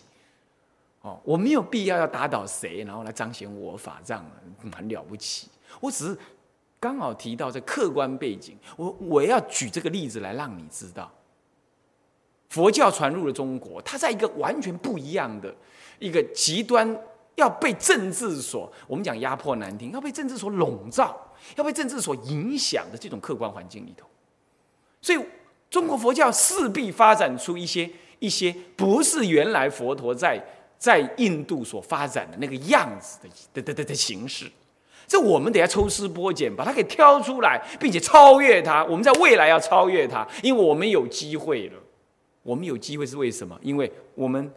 [1.02, 4.26] 哦，我没有必要要打倒谁，然后来彰显我法藏
[4.74, 5.50] 很了不起，
[5.82, 6.18] 我只是。
[6.80, 11.10] 刚好提到这客观背景，我我要举这个例子来让你知道，
[12.50, 15.56] 佛教传入了中国，它在一个完全不一样的
[16.00, 16.94] 一个极端，
[17.36, 21.18] 要被政治所我们讲压迫难听，要被政治所笼罩，
[21.56, 24.06] 要被政治所影响的这种客观环境里头，
[25.02, 25.26] 所以
[25.74, 30.40] 中国佛教势必发展出一些一些不是原来佛陀在
[30.78, 33.18] 在印度所发展的那个样子
[33.52, 34.46] 的的的的形式。
[35.08, 38.86] 这我们得要抽丝剥茧，把它给挑出来，并且超越它。
[38.86, 41.80] 我们在未来要超越它，因为我们有机会了。
[42.44, 43.58] 我们有机会是为什么？
[43.64, 44.54] 因为我们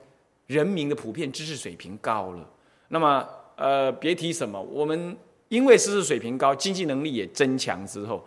[0.47, 2.47] 人民的普遍知识水平高了。
[2.89, 3.27] 那么，
[3.57, 5.17] 呃，别提什么，我们
[5.49, 8.23] 因为知识水平高，经济能力也增强之后。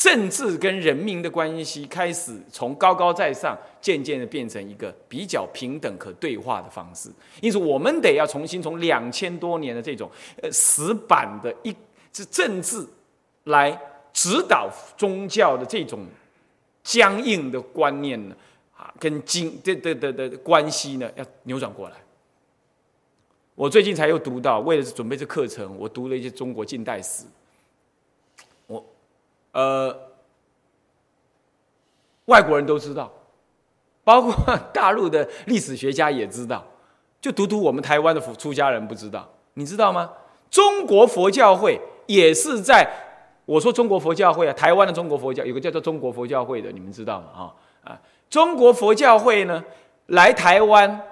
[0.00, 7.10] 政治跟人民的关系开始从高高在上，渐渐的变成一个比较平等可对话的方式。
[7.42, 10.10] 因此，我们得要重新从两千多年的这种
[10.40, 11.76] 呃死板的一
[12.10, 12.82] 这政治
[13.44, 13.78] 来
[14.10, 16.06] 指导宗教的这种
[16.82, 18.34] 僵硬的观念呢，
[18.74, 21.96] 啊，跟经这的的的关系呢，要扭转过来。
[23.54, 27.26] 我最近才又读到，为了准备这课程，我读了一些中国近代史。
[29.52, 29.96] 呃，
[32.26, 33.10] 外国人都知道，
[34.04, 34.32] 包括
[34.72, 36.64] 大陆的历史学家也知道，
[37.20, 40.10] 就独独我们台湾的出家人不知道，你知道吗？
[40.50, 42.88] 中国佛教会也是在
[43.44, 47.26] 我说中国佛教会啊，台湾的中国佛教有个叫做中国佛教会的，你们知道吗？
[47.34, 49.64] 啊啊，中国佛教会呢
[50.06, 51.02] 来台湾，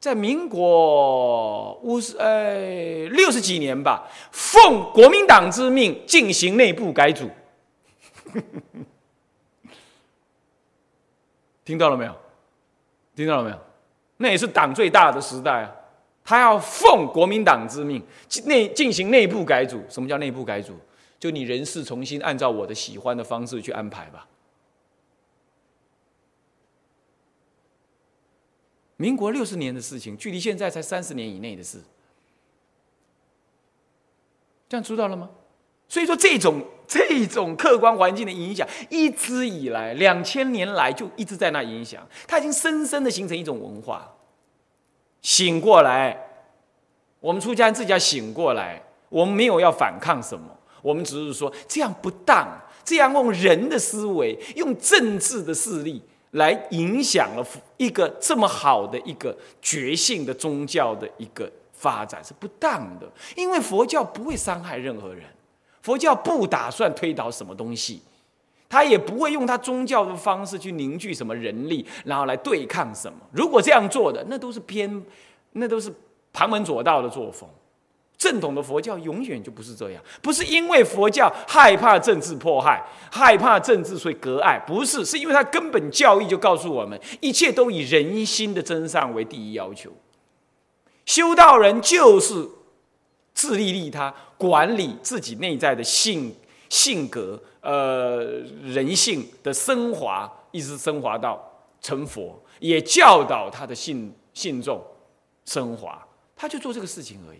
[0.00, 7.28] 在民国五十呃六十几年吧，奉国民党之命进行内部改组。
[11.64, 12.14] 听到了没有？
[13.14, 13.58] 听到了没有？
[14.16, 15.74] 那也是党最大的时代啊！
[16.24, 18.02] 他要奉国民党之命
[18.46, 19.82] 内进行内部改组。
[19.88, 20.78] 什么叫内部改组？
[21.18, 24.28] 就你人事重新按照我的喜欢的方式去安排吧。
[28.96, 31.82] 民国六十年的事情，距离现在才三十年以内的事，
[34.68, 35.30] 这样知道了吗？
[35.88, 44.10] 所以说，这种这种客观环境的影响，一直以来两千年来就一直在那影响，它已经深深的形成一种文化。
[45.22, 46.16] 醒过来，
[47.20, 50.46] 我们出家人自己要醒过来，我们没有要反抗什么，
[50.82, 52.46] 我们只是说这样不当，
[52.84, 57.46] 这样用人的思维、用政治的势力来影响了
[57.78, 65.24] 一个这么好的一个觉性的宗教的一个发展是不当的，因为佛教不会伤害任何人。
[65.84, 68.00] 佛教不打算推倒什么东西，
[68.70, 73.18] 他也不会用他宗教的方式去凝聚什么人力，然后来对抗什么。
[73.32, 75.04] 如果这样做的，那都是偏，
[75.52, 75.92] 那都是
[76.32, 77.46] 旁门左道的作风。
[78.16, 89.90] 正统的佛教永远就不是这样，不是因为佛教害怕政治迫害，害怕政治所以隔爱，不是，是因为他根本教义就告诉我们，一切都以人心的真善为第一要求。
[91.04, 92.48] 修道人就是。
[93.44, 96.34] 自利利他，管理自己内在的性
[96.70, 98.24] 性格，呃，
[98.62, 101.38] 人性的升华，一直升华到
[101.82, 104.82] 成佛，也教导他的信信众
[105.44, 106.02] 升华，
[106.34, 107.38] 他就做这个事情而已。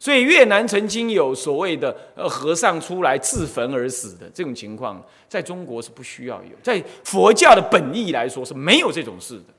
[0.00, 9.54] 所以越南曾经有所谓的呃和尚出来自焚而死的这种情况，在中国是不需要有，在佛教的本意来说是没有这种事的，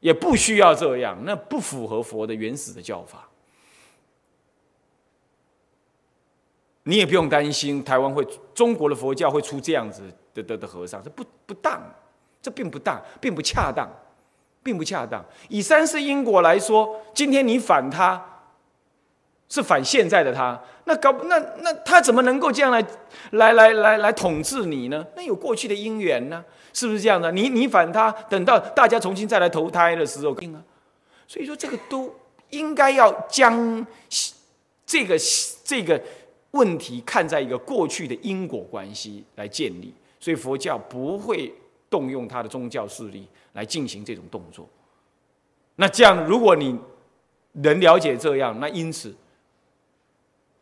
[0.00, 3.25] 也不需要这样，那不符合佛的原始的教法。
[6.88, 11.82] 你也不用担心台湾会中国的佛教会出这样子的的的和尚，这不不当，
[12.40, 13.90] 这并不当，并不恰当，
[14.62, 15.24] 并不恰当。
[15.48, 18.24] 以三世因果来说，今天你反他，
[19.48, 22.80] 是反现在的他，那搞那那他怎么能够这样来
[23.32, 25.04] 来来来来统治你呢？
[25.16, 27.32] 那有过去的因缘呢，是不是这样的？
[27.32, 30.62] 你你反他，等到大家重新再来投胎的时候，定啊，
[31.26, 32.14] 所以说这个都
[32.50, 33.84] 应该要将
[34.86, 35.16] 这个
[35.64, 36.00] 这个。
[36.56, 41.52] 问题看在一个过去的因果关系来建立，所以佛教不会
[41.90, 44.68] 动用他的宗教势力来进行这种动作。
[45.76, 46.78] 那这样，如果你
[47.52, 49.14] 能了解这样，那因此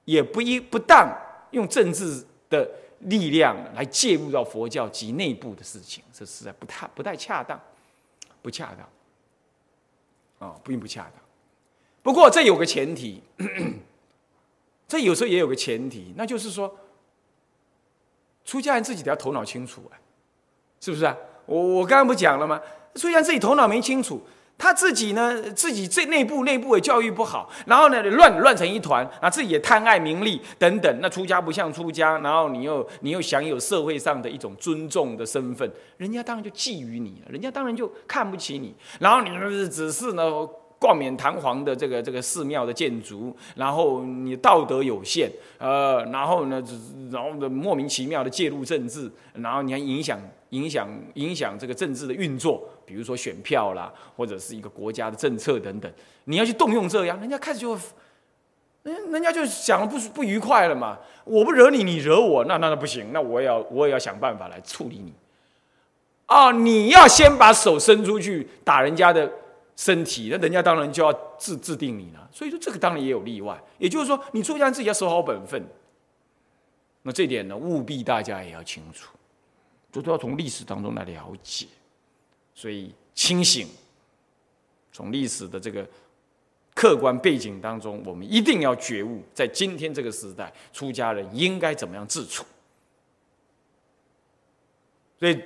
[0.04, 1.08] 也不一不当
[1.52, 2.68] 用政治的
[3.00, 7.60] 力量来介入到佛教及内部的事情，这实在不太不太恰当，
[8.42, 8.74] 不恰
[10.38, 11.14] 当啊，并不恰当。
[12.02, 13.22] 不过这有个前提。
[14.86, 16.72] 这有时候也有个前提，那就是说，
[18.44, 19.96] 出家人自己得要头脑清楚啊，
[20.78, 21.16] 是不是啊？
[21.46, 22.60] 我我刚刚不讲了吗？
[22.94, 24.22] 出家人自己头脑没清楚，
[24.58, 30.98] 他自己呢，自己这内部内部也教育不好，然后呢乱乱成一团啊，自己也贪爱名利等等。
[31.00, 40.46] 那出家不像出家，然后你又你又享有社会上的一种尊重的身份，人家当然就觊觎你了，人家当然就看不起你，然后你只是呢。
[40.84, 46.62] 冠冕堂皇的这个这个寺庙的建筑，然后你道德有限，呃，然后呢，
[47.10, 50.20] 然后的莫名其妙的介入政治，然后你还影响
[50.50, 55.90] 影响影响这个政治的运作，比如说选票啦，或者是一个国家的政策等等，
[56.24, 57.72] 你要去动用这样，人家开始就，
[58.82, 60.98] 人人家就想了不不愉快了嘛。
[61.24, 65.14] 我不惹你，你惹我，那那那不行，那我也要我也要想办法来处理你。
[66.26, 69.32] 啊，你要先把手伸出去打人家的。
[69.76, 72.28] 身体，那人家当然就要制制定你了。
[72.32, 73.60] 所以说，这个当然也有例外。
[73.78, 75.60] 也就是说，你出家人自己要守好本分。
[77.02, 79.14] 那这点呢，务必大家也要清楚，
[79.90, 81.66] 这都要从历史当中来了解。
[82.54, 83.68] 所以，清醒，
[84.92, 85.84] 从历史的这个
[86.74, 92.44] 客观背景当中，我们一定要觉悟，在今天这个时代，出家人应该怎么样自处。
[95.18, 95.42] 所以。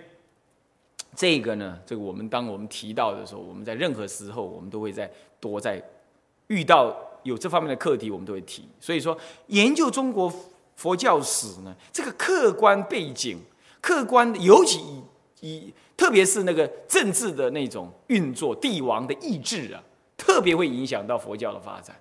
[1.19, 5.83] 这个呢，这个我们当我们提到的时候，我们在任何时候，我们都会在多在
[6.47, 8.63] 遇到有这方面的课题，我们都会提。
[8.79, 10.33] 所以说，研究中国
[10.77, 13.37] 佛教史呢，这个客观背景、
[13.81, 15.03] 客观，尤其以
[15.41, 19.83] 以特别是那个政治的那种运作、帝王的意志啊，
[20.17, 21.97] 特别会影响到佛教的发展。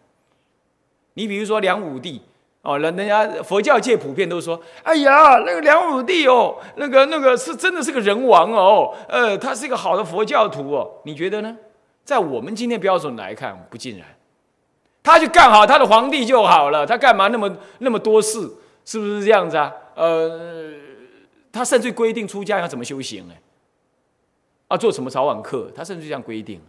[1.15, 2.21] 你比如说梁武帝。
[2.63, 11.55] 哦，人人家佛教界普遍都说：“哎呀，那个梁武帝哦，那个那个是真的是个人王哦，呃，他是一个好的佛教徒哦。”你觉得呢？
[12.03, 14.05] 在我们今天标准来看，不尽然。
[15.01, 18.51] 他就干好他的皇帝就好了，他干嘛那么那么多事？
[18.83, 19.71] 是不是这样子啊？
[19.95, 20.71] 呃，
[21.53, 23.41] 他甚至规定出家要怎么修行哎，
[24.67, 26.59] 啊，做什么早晚课，他甚至这样规定，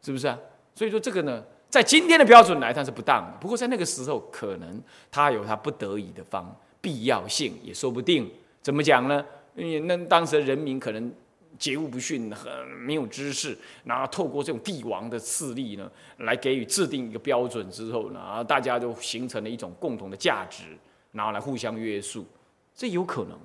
[0.00, 0.38] 是不是啊？
[0.76, 1.42] 所以说这个呢。
[1.74, 8.30] 在今天的标准来看是不当的，不过在那个时候可能他有他不得已的方必要性也说不定。
[8.62, 9.26] 怎么讲呢？
[9.56, 11.12] 因为那当时的人民可能
[11.58, 20.78] 桀骜不驯，很没有知识，然后透过这种帝王的势力呢，来给予制定一个标准之后呢，然后大家就形成了一种共同的价值，
[21.10, 22.24] 然后来互相约束，
[22.72, 23.36] 这有可能，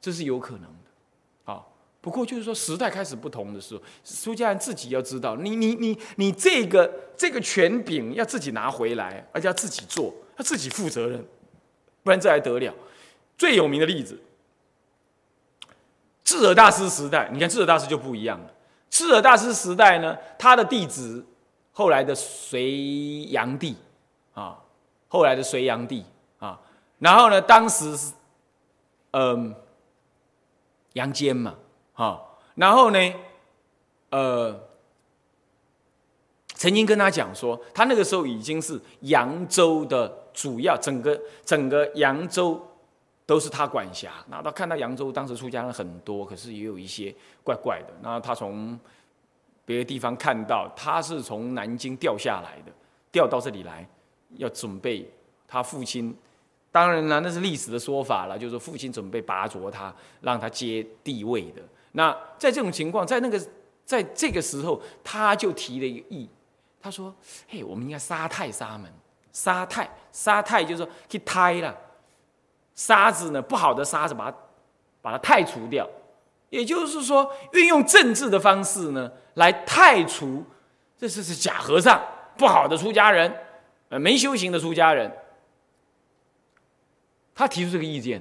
[0.00, 0.68] 这是有可能。
[2.04, 6.86] 不过就是说，时代开始不同的时候，出家人自己要知道，你你你你这个
[7.16, 11.24] 这个权柄要自己拿回来，而且要自己做，要自己负责任，
[12.02, 12.74] 不然这还得了？
[13.38, 14.20] 最有名的例子，
[16.22, 18.52] 智尔大师时代，你看智尔大师就不一样了。
[18.90, 21.24] 智尔大师时代呢，他的弟子
[21.72, 23.74] 后来的隋炀帝
[24.34, 24.58] 啊，
[25.08, 26.04] 后来的隋炀帝
[26.38, 26.60] 啊，
[26.98, 28.12] 然后呢，当时是
[29.12, 29.54] 嗯
[30.92, 31.54] 杨坚嘛。
[31.94, 32.98] 好，然后呢，
[34.10, 34.60] 呃，
[36.48, 42.60] 曾经跟他讲说，他那个时候已经是扬州的主要，整个整个扬州
[43.24, 44.12] 都是他管辖。
[44.28, 47.14] 那他看到扬州当时出家人很多，可是也有一些
[47.44, 47.94] 怪怪的。
[48.02, 48.76] 然后他从
[49.64, 52.72] 别的地方看到，他是从南京调下来的，
[53.12, 53.88] 调到这里来，
[54.36, 55.08] 要准备
[55.46, 56.12] 他父亲。
[56.72, 61.62] 当然了，那是历史的说法了，就是父亲准备拔擢他，让他接帝位的。
[61.96, 63.40] 那在这种情况，在那个，
[63.84, 66.28] 在这个时候，他就提了一个议，
[66.80, 67.14] 他说
[67.48, 68.92] ：“嘿，我们应该杀太沙门，
[69.32, 71.72] 杀太杀太，就是说去胎了，
[72.74, 74.36] 沙子呢，不好的沙子，把它
[75.00, 75.88] 把它太除掉，
[76.50, 80.44] 也就是说，运用政治的方式呢，来太除，
[80.98, 82.02] 这是是假和尚，
[82.36, 83.32] 不好的出家人，
[83.88, 85.16] 呃，没修行的出家人。
[87.36, 88.20] 他提出这个意见，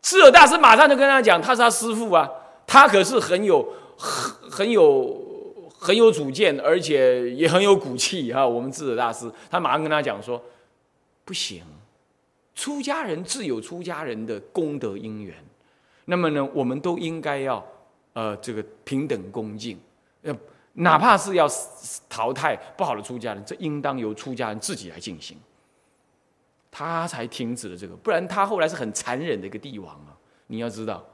[0.00, 2.30] 智尔大师马上就跟他讲，他是他师父啊，
[2.66, 8.46] 他可是很有很很有很有主见，而且也很有骨气哈。
[8.46, 10.42] 我们智者大师，他马上跟他讲说，
[11.24, 11.62] 不行，
[12.54, 15.34] 出家人自有出家人的功德因缘，
[16.06, 17.64] 那么呢，我们都应该要
[18.12, 19.78] 呃这个平等恭敬，
[20.22, 20.36] 呃。
[20.76, 21.48] 哪怕是要
[22.08, 25.36] 淘汰不好的出家人，这应当由出家人自己来进行。
[26.68, 30.18] 他才停止了这个，不然他后来是很残忍的一个帝王啊！
[30.48, 31.06] 你要知道，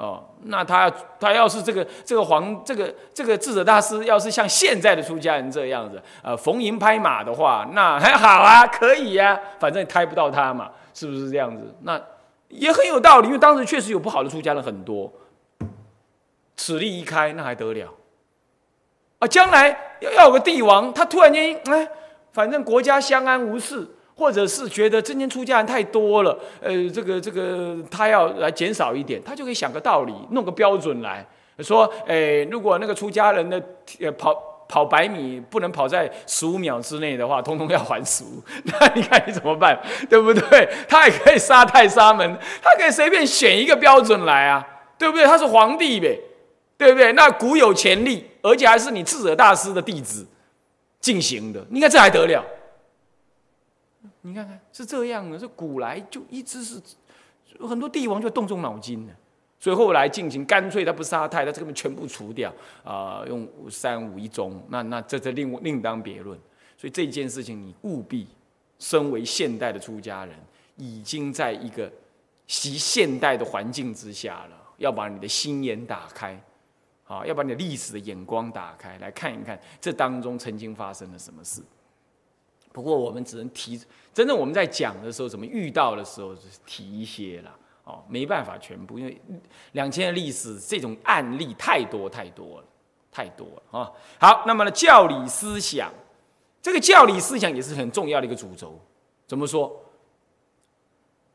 [0.00, 11.74] 哦，那他他要是这个这个皇这个这个智者大师，要是像现在的出家人这样子，呃，逢迎拍马的话，那还好啊，可以呀，反正开不到他嘛，是不是这样子？
[11.82, 12.00] 那
[12.48, 15.12] 也很有道理，因为当时确实有不好的出家人很多，
[16.56, 17.92] 此例一开，那还得了？
[19.18, 21.86] 啊，将来要要有个帝王，他突然间哎，
[22.32, 23.86] 反正国家相安无事，
[24.20, 31.26] 或者是觉得今天出家人太多了，呃，这个这个他要来减少一点，他就可以想个道理，弄个标准来
[31.60, 33.58] 说，哎，如果那个出家人的
[33.98, 34.34] 呃跑
[34.68, 38.42] 跑百米不能跑在十五秒之内的话，通通要还俗。
[38.64, 40.68] 那你看你怎么办，对不对？
[40.86, 44.62] 他也可以杀太杀门，他可以随便选一个标准来啊，
[44.98, 45.24] 对不对？
[45.24, 46.20] 他是皇帝呗。
[46.80, 47.12] 对不对？
[47.12, 50.26] 那古有潜力，而且还是你智者大师的弟子
[50.98, 52.42] 进行的，你看这还得了？
[54.22, 56.80] 你看看是这样的，这古来就一直是
[57.60, 59.12] 很多帝王就动动脑筋的，
[59.58, 62.52] 所以后来进行干脆他不杀太，他这个全部除掉
[62.84, 66.38] 啊，用三五一宗，那那这这另另当别论。
[66.76, 68.26] 所以这件事情你务必，
[68.78, 70.34] 身为现代的出家人，
[70.76, 71.90] 已经在一个
[72.46, 76.40] 习现代的环境之下了，要把你的心眼打开。
[77.04, 81.60] 啊，要把你历史的眼光打开，来看一看这当中曾经发生了什么事。
[82.72, 83.80] 不过我们只能提，
[84.12, 87.50] 真正我们在讲的时候，怎么遇到的时候，就是提一些了。
[87.84, 89.20] 哦，没办法全部，因为
[89.72, 92.64] 两千的历史这种案例太多太多了，
[93.10, 93.90] 太多了啊。
[94.18, 95.92] 好，那么呢，教理思想，
[96.62, 98.78] 这个教理思想也是很重要的一个主轴。
[99.26, 99.84] 怎么说？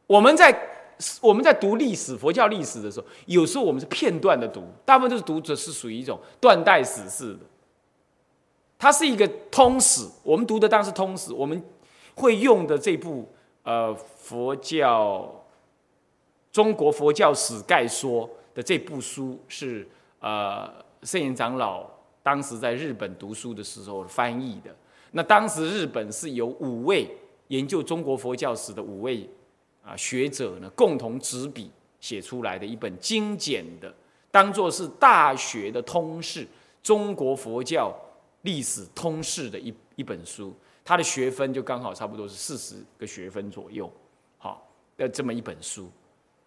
[0.07, 0.71] 我们在。
[1.19, 7.39] 我们在读历史，佛教历史的时候，有时候我们是片段的读，大部分都是读者是属于一种断代史式的。
[8.77, 11.33] 它是一个通史，我们读的当然是通史。
[11.33, 11.61] 我们
[12.15, 13.27] 会用的这部
[13.63, 15.43] 呃佛教
[16.51, 19.87] 中国佛教史概说的这部书，是
[20.19, 20.71] 呃
[21.03, 21.85] 圣严长老
[22.21, 24.75] 当时在日本读书的时候翻译的。
[25.11, 27.09] 那当时日本是有五位
[27.47, 29.29] 研究中国佛教史的五位。
[29.87, 31.69] 啊，学者呢共同执笔
[31.99, 33.93] 写出来的一本精简的，
[34.31, 36.47] 当做是大学的通识，
[36.81, 37.95] 中国佛教
[38.45, 43.91] 历史通识的一一本书，它的学分就刚好差不多是四十个学分左右，
[44.37, 44.65] 好，
[44.95, 45.89] 的这么一本书。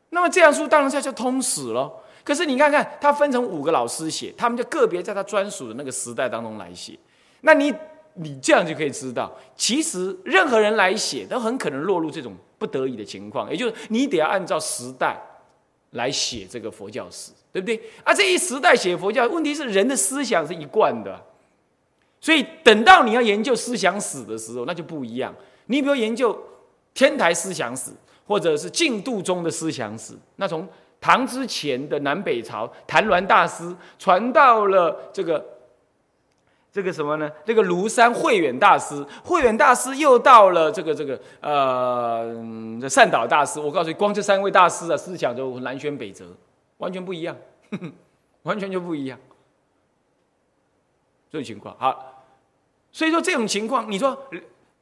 [0.09, 1.93] 那么这样书当然叫叫通史了。
[2.25, 6.99] 可是你看看，它分成五个老师写，他们就个别在他专属的那个时代当中来写。
[7.43, 7.71] 那你
[8.15, 12.35] 你这样就可以知道，其实任何人来写，都很可能落入这种。
[12.59, 15.17] 不得已的情况，也就是你得要按照时代
[15.93, 17.81] 来写这个佛教史，对不对？
[18.03, 21.25] 啊，这一时代写佛教，问题是人的思想是一贯的，
[22.21, 25.35] 所以等到你要研究思想史的时候，那就不一样。
[25.67, 26.39] 你比如研究
[26.95, 27.91] 天台思想史，
[28.27, 30.67] 或者是净度中的思想史，那从
[31.01, 35.45] 唐之前的南北朝谭鸾大师传到了这个。
[36.71, 37.29] 这个什么呢？
[37.47, 42.31] 这个庐山慧远大师，慧远大师又到了这个这个呃
[42.89, 43.59] 善导大师。
[43.59, 46.27] 我告诉你，光这三位大师的思想就南辕北辙，
[46.77, 47.35] 完全不一样，
[48.45, 49.19] 完全就不一样。
[51.31, 52.25] 这种情况好，
[52.91, 54.17] 所以说这种情况，你说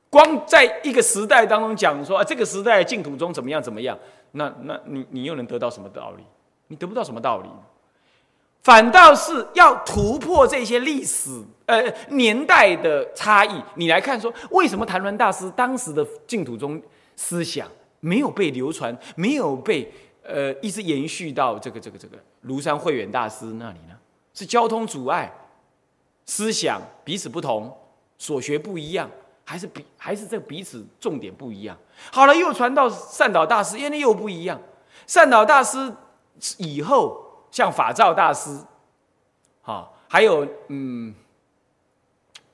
[0.08, 3.98] 光在一个时代当中讲说啊，这个时代净土中怎么样怎么样，
[4.32, 6.22] 那那你你又能得到什么道理？
[6.68, 7.48] 你得不到什么道理。
[8.62, 11.30] 反倒是要突破这些历史
[11.66, 16.82] 呃年代的差异，你来看说，为什么谭鸾大师当时的净土宗
[17.14, 17.68] 思想
[18.00, 19.88] 没有被流传，没有被
[20.24, 22.16] 呃一直延续到这个这个这个
[22.46, 23.94] 庐山慧远大师那里呢？
[24.34, 25.32] 是交通阻碍，
[26.26, 27.74] 思想彼此不同，
[28.18, 29.10] 所学不一样，
[29.44, 31.76] 还是彼还是这彼此重点不一样？
[32.12, 34.60] 好了，又传到善导大师，因为又不一样。
[35.06, 35.92] 善导大师
[36.58, 37.24] 以后。
[37.48, 38.58] 像法照大师，
[39.62, 41.14] 哈，还有嗯，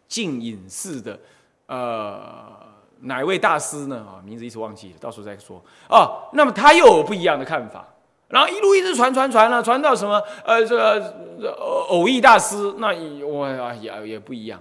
[0.07, 1.19] 净隐寺的
[1.67, 2.57] 呃
[3.01, 4.07] 哪位大师呢？
[4.07, 5.61] 啊，名字一时忘记了，到时候再说。
[5.89, 7.85] 哦，那么他又有不一样的看法，
[8.33, 12.87] 然后一路一直传传传了，传到什么呃这个偶偶益大师，那
[13.27, 14.59] 我啊也也不一样。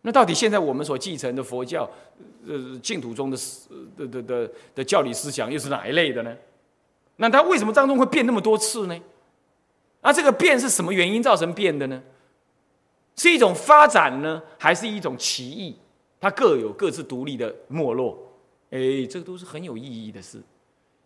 [0.00, 1.86] 那到底现在我们所继承的佛教，
[2.48, 3.36] 呃，净土中的
[3.98, 6.34] 的的的的教理思想又是哪一类的呢？
[7.16, 8.98] 那它为什么当中会变那么多次呢？
[10.00, 12.02] 那这个变是什么原因造成变的呢？
[13.14, 15.76] 是一种发展呢，还是一种歧义？
[16.18, 18.16] 它各有各自独立的没落。
[18.70, 20.40] 哎，这个都是很有意义的事。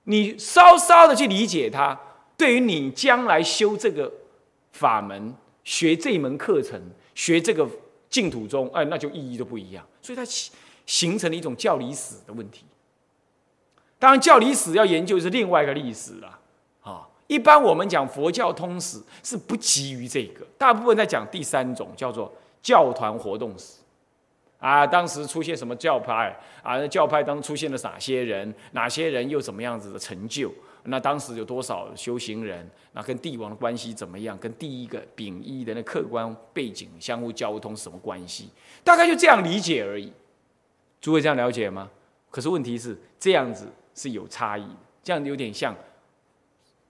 [0.08, 1.98] 你稍稍的去理解它，
[2.36, 4.12] 对于你将来修这个
[4.72, 5.34] 法门、
[5.64, 6.80] 学这门课程、
[7.14, 7.68] 学这个
[8.08, 9.84] 净土宗，哎，那就意义都不一样。
[10.00, 10.24] 所以它
[10.86, 12.64] 形成了一种教理史的问题。
[13.98, 16.38] 当然，教理史要研究是另外一个历史了。
[16.82, 22.32] 啊，一般我们讲佛教通史是不急于这个，大部分在讲第三种，叫做
[22.62, 23.80] 教团活动史。
[24.66, 26.76] 啊，当时出现什么教派啊？
[26.76, 28.52] 那教派当中出现了哪些人？
[28.72, 30.52] 哪些人又怎么样子的成就？
[30.82, 32.68] 那当时有多少修行人？
[32.90, 34.36] 那跟帝王的关系怎么样？
[34.38, 38.50] 跟第一个丙一的那客观背景相互交通什么关系？
[38.82, 40.12] 大概就这样理解而已。
[41.00, 41.88] 诸位这样了解吗？
[42.28, 44.66] 可是问题是这样子是有差异，
[45.00, 45.72] 这样有点像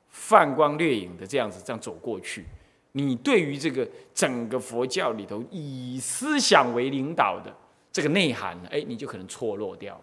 [0.09, 2.47] 泛光掠影的这样子这样走过去。
[2.93, 7.55] 你对于这个整个佛教里头以思想为领导的
[7.97, 10.03] 这个内涵，哎，你就可能错落掉了。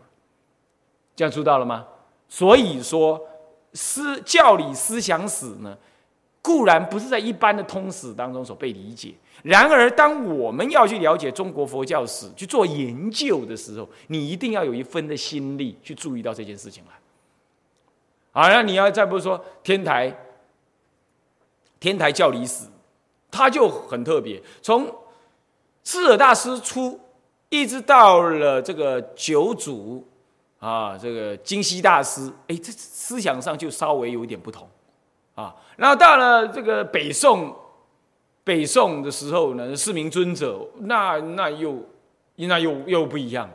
[1.15, 1.85] 这样知道了吗？
[2.27, 3.21] 所以说，
[3.73, 5.77] 思教理思想史呢，
[6.41, 9.13] 固然不是在一般的通史当中所被理解。
[9.43, 16.93] 然而，当我们要去了解中国佛教史、去做研究的时候，你一定要有一分的心力去注意到这件事情来。
[18.31, 20.11] 好，那你要再不说天台，
[21.79, 22.65] 天台教理史。
[23.29, 24.91] 它就很特别，从
[25.83, 26.99] 智尔大师出，
[27.53, 30.03] 一直到了这个九祖
[30.57, 34.67] 啊，这个金西大师，哎，这思想上就稍微有一点不同
[35.35, 35.55] 啊。
[35.75, 37.55] 然后到了这个北宋，
[38.43, 41.77] 北宋的时候呢，四明尊者，那那又
[42.37, 43.47] 那又又不一样，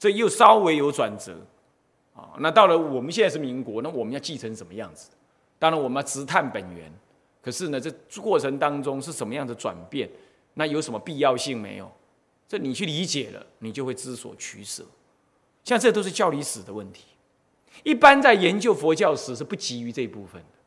[0.00, 1.32] 这又稍微有转折
[2.16, 2.34] 啊。
[2.40, 5.10] 那到了我们现在是民国，那我们要继承什么样子？
[5.60, 6.92] 当然，我们要直探本源。
[7.40, 7.88] 可是呢，这
[8.20, 10.10] 过程当中是什么样的转变？
[10.54, 11.88] 那有什么必要性没有？
[12.48, 14.82] 这你去理解了，你就会知所取舍。
[15.64, 17.04] 像这都是教理史的问题。
[17.84, 20.58] 一般在研究佛教史是不急于这一部分的，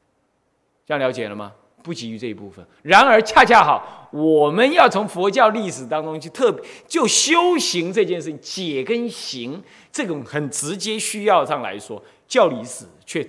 [0.85, 1.53] 这样了解了吗？
[1.83, 2.63] 不急于这一部分。
[2.83, 6.55] 然而恰恰好，我们要从佛教历史当中去特
[6.87, 9.61] 就修行这件事情解跟行
[9.91, 13.27] 这种很直接需要上来说，教理史却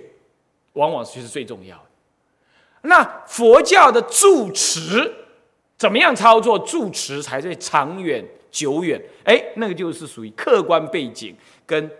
[0.73, 1.85] 往往却是最重要的。
[2.83, 5.11] 那佛教的住持
[5.75, 8.23] 怎么样操作住持才最长远
[8.53, 9.01] 久远？
[9.25, 11.35] 哎，那个就是属于客观背景
[11.65, 11.91] 跟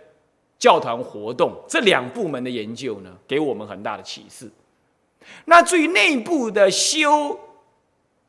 [0.58, 4.50] 教团活动这两部门的研究呢，给我们很大的启示。
[5.46, 7.38] 那至于内部的修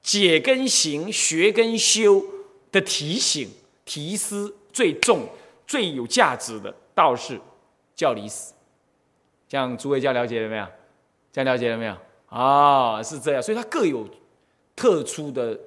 [0.02, 2.24] 解跟行、学跟修
[2.72, 3.50] 的提醒
[3.86, 5.28] 提示最重、
[5.68, 7.40] 最有价值的，倒是
[7.96, 8.52] 教理史。
[9.48, 10.66] 这样诸位教了解了没有？
[11.32, 11.96] 这样了解了没有？
[12.28, 14.08] 啊，是这样，所以它各有
[14.76, 15.58] 特殊的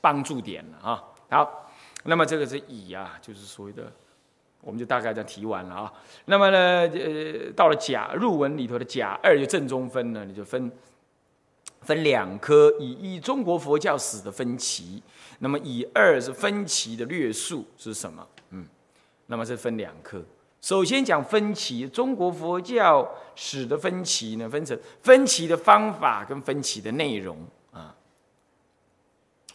[0.00, 1.04] 帮助点了啊。
[1.30, 1.69] 好，
[2.04, 3.92] 那么这个是乙啊，就是所谓的，
[4.62, 5.92] 我们就大概这样提完了啊。
[6.24, 10.70] 那么呢，呃，到了甲入文里头的甲二就正中分呢，你就分
[11.82, 15.02] 分两科，以一中国佛教史的分歧，
[15.40, 18.26] 那么以二是分歧的略述是什么？
[18.50, 18.66] 嗯，
[19.26, 20.22] 那么是分两科。
[20.62, 27.94] 首先讲分歧，中国佛教史的分歧呢，分成分歧的方法跟分歧的内容啊。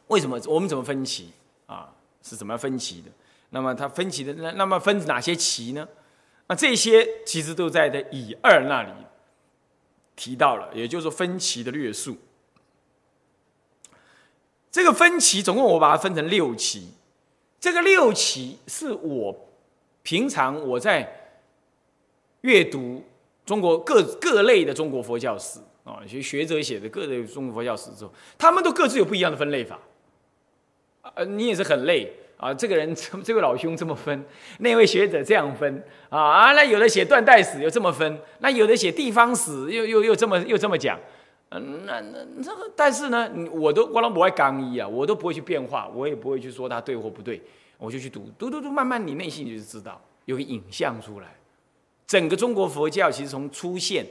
[0.07, 1.31] 为什么我们怎么分歧
[1.67, 1.91] 啊？
[2.27, 3.11] 是怎么分歧的？
[3.51, 5.87] 那么它分歧的那那么分哪些歧呢？
[6.47, 8.89] 那这些其实都在的乙二那里
[10.15, 12.17] 提到了，也就是说分歧的略述。
[14.71, 16.89] 这个分歧总共我把它分成六期，
[17.59, 19.35] 这个六期是我。
[20.01, 21.41] 平常我在
[22.41, 23.03] 阅读
[23.43, 29.79] 中国各各类的中国佛教史啊，一些学者写的各类中国佛教史之后，他们都各自有不一样的分类法。
[31.15, 32.93] 呃，你也是很累啊，这个人
[33.23, 34.23] 这位老兄这么分，
[34.59, 40.99] 那位学者这样分啊啊，那有的写断代史又这么分，那有的写地方史又又又这么又这么讲。
[41.51, 47.41] 嗯，那那这个，但是呢，我都我都不爱刚一啊，我都不会去变化，我也不会去说他对或不对。
[47.77, 51.27] 我就去读读读读，慢慢你内心就知道有个影像出来。
[52.07, 54.05] 整个中国佛教其实从出现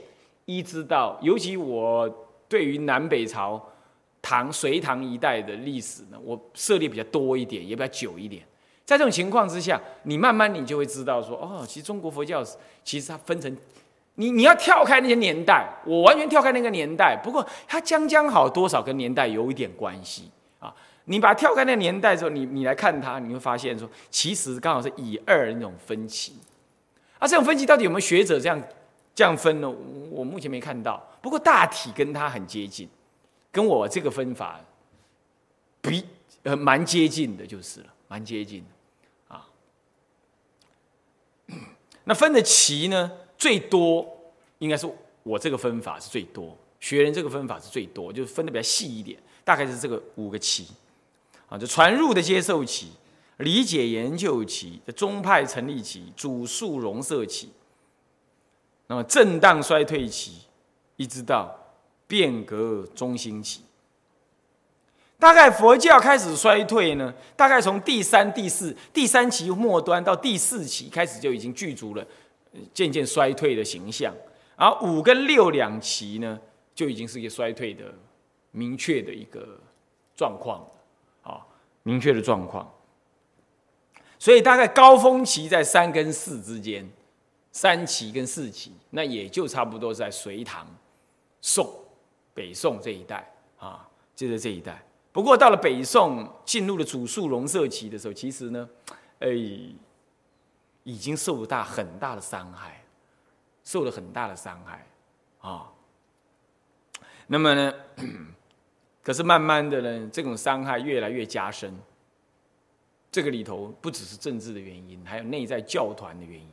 [0.45, 3.73] 一直到，尤其我对于南北朝
[4.27, 8.43] 唐隋唐一代的历史呢，我涉猎比较多一点，也比较久一点。
[8.87, 12.43] 在这种情况之下，你慢慢你就会知道说，哦，其实中国佛教
[12.83, 13.55] 其实它分成，
[14.15, 17.15] 你你要跳开那些年代，我完全跳开那个年代。
[17.23, 20.75] 不过它将将好多少跟年代有一点关系啊。
[21.05, 26.33] 你把它跳开那个年代之后，你你来看它，你会发现说，其实刚好是以二那种分歧。
[27.19, 28.59] 啊，这种分歧到底有没有学者这样
[29.15, 29.71] 这样分呢？
[30.11, 31.07] 我目前没看到。
[31.21, 32.89] 不过大体跟它很接近，
[33.55, 34.61] 跟我这个分法
[35.81, 36.05] 比
[36.43, 39.47] 呃蛮接近的，就是了，蛮接近的啊。
[42.03, 44.05] 那分的期呢，最多
[44.59, 44.93] 应该是
[45.23, 50.67] 我这个分法是最多，学人这个分法是最多，就是分的比较细一点，大概是这个五个期。
[51.49, 52.91] 啊，就传入的接受期、
[53.37, 57.53] 理解研究期、宗派成立期、主数容色期，
[58.89, 60.41] 那么震荡衰退期，
[60.97, 61.55] 一直到
[62.07, 63.63] 变革中心期。
[65.19, 72.07] 大概佛教开始衰退呢，大概从第三、第四、第三期末端到第四期开始就已经具足了
[72.73, 74.15] 渐渐衰退的形象，
[74.57, 76.39] 而五跟六两期呢，
[76.75, 77.85] 就已经是一个衰退的
[78.51, 79.61] 明确的一个
[80.17, 80.65] 状况。
[81.23, 81.41] 啊
[81.87, 82.67] 明确的状况，
[84.19, 86.89] 所以大概高峰期在三跟四之间，
[87.53, 90.67] 三期跟四期，那也就差不多在隋唐、
[91.43, 91.71] 宋、
[92.35, 94.85] 北宋这一代啊，就在这一代。
[95.13, 98.69] 不过到了北宋，进入了主述容色期的时候，其实呢，
[99.21, 99.29] 哎，
[100.83, 102.85] 已经受了大很大的伤害，
[103.63, 104.87] 受了很大的伤害
[105.41, 105.71] 啊。
[107.29, 107.73] 那么呢？
[109.03, 111.73] 可是慢慢的呢，这种伤害越来越加深。
[113.13, 116.49] 这个里头不只是政治的原因，还有内在教团的原因。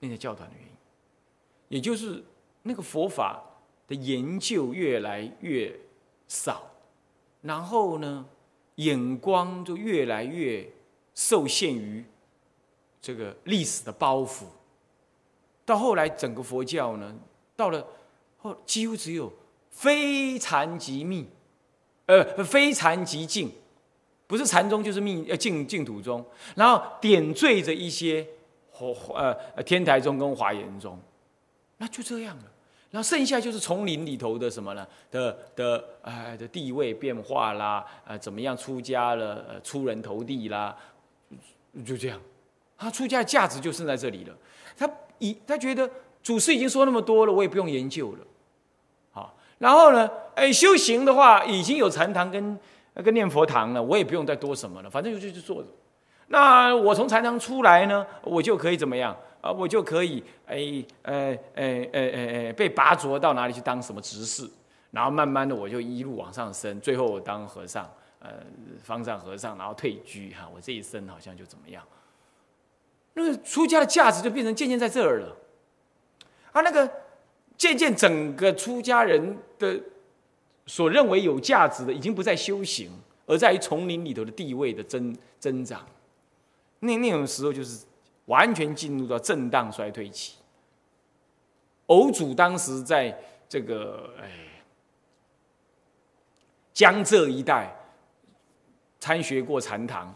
[0.00, 0.72] 内在教团的原因，
[1.68, 2.24] 也就是
[2.62, 3.42] 那个佛法
[3.86, 5.78] 的研究越来越
[6.28, 6.70] 少，
[7.42, 8.26] 然后呢，
[8.76, 10.68] 眼光就越来越
[11.14, 12.04] 受限于
[13.00, 14.44] 这个历史的包袱。
[15.64, 17.14] 到后来，整个佛教呢，
[17.54, 17.86] 到了
[18.38, 19.32] 后几乎只有。
[19.68, 21.28] 非禅即密，
[22.06, 23.52] 呃，非禅即净，
[24.26, 26.24] 不是禅宗就是密，呃，净净土宗，
[26.54, 28.26] 然后点缀着一些
[28.70, 28.88] 华
[29.54, 30.98] 呃天台宗跟华严宗，
[31.76, 32.44] 那就这样了。
[32.90, 34.86] 然后剩下就是丛林里头的什么呢？
[35.10, 39.60] 的的哎的地位变化啦，呃，怎么样出家了？
[39.62, 40.74] 出人头地啦，
[41.84, 42.20] 就这样。
[42.78, 44.34] 他出家的价值就剩在这里了。
[44.76, 45.90] 他以他觉得
[46.22, 48.18] 祖师已经说那么多了，我也不用研究了。
[49.12, 50.08] 好然后呢？
[50.34, 52.58] 哎，修行的话，已经有禅堂跟
[53.02, 55.68] 跟念佛堂了，我也不用再多什么了，反正就就就坐着。
[56.28, 59.16] 那我从禅堂出来呢，我就可以怎么样
[59.46, 59.52] 啊？
[59.52, 64.48] 我就可以哎哎哎哎哎哎被拔擢到哪里去当什么执事，
[64.90, 68.30] 然后慢慢的我就一路往上升，最后我当和尚，呃，
[68.82, 71.82] 方丈和尚，然后退居哈，我这一生好像就怎么样？
[73.14, 75.36] 那个出家的价值就变成渐渐在这儿了，
[76.52, 76.90] 啊，那个。
[77.58, 79.80] 渐渐，整个出家人的
[80.66, 82.90] 所认为有价值的，已经不在修行，
[83.24, 85.80] 而在于丛林里头的地位的增增长。
[86.80, 87.86] 那那种时候，就是
[88.26, 90.36] 完全进入到震荡衰退期。
[91.86, 93.18] 偶主当时在
[93.48, 94.30] 这个哎
[96.72, 97.74] 江浙一带
[99.00, 100.14] 参学过禅堂，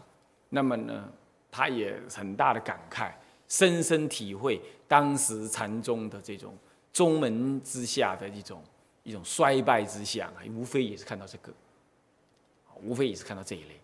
[0.49, 1.11] 那么呢，
[1.49, 3.11] 他也很大的感慨，
[3.47, 6.55] 深深体会当时禅宗的这种。
[6.93, 8.61] 宗门之下的一种
[9.03, 11.53] 一种衰败之象，无非也是看到这个，
[12.83, 13.79] 无非也是看到这一类。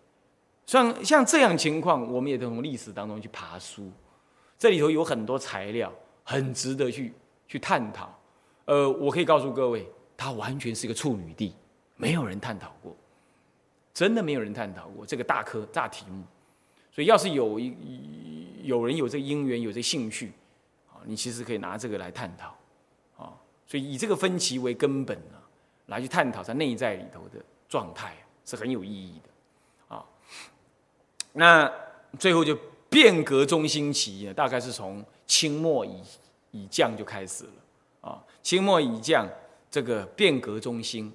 [0.66, 3.90] 像像这样情况，我们也都从历史当中去爬书，
[4.58, 5.92] 这里头有很多材料，
[6.24, 7.12] 很值得去
[7.46, 8.12] 去探讨。
[8.64, 9.86] 呃，我可以告诉各位，
[10.16, 11.54] 它完全是一个处女地，
[11.96, 12.94] 没有人探讨过，
[13.94, 16.22] 真的没有人探讨过这个大科大题目。
[16.90, 20.32] 所以，要是有一有人有这个因缘，有这兴趣，
[20.90, 22.48] 啊，你其实可以拿这个来探讨。
[23.16, 23.32] 啊
[23.66, 25.38] 所以以这个分歧为根本呢，
[25.86, 27.38] 来去探讨它内在里头的
[27.68, 30.04] 状态是很有意义的，啊，
[31.34, 31.70] 那
[32.18, 32.58] 最后就
[32.90, 36.02] 变革中心起呢，大概是从清末以
[36.52, 39.28] 以降就开始了，啊，清末以降
[39.70, 41.12] 这个变革中心，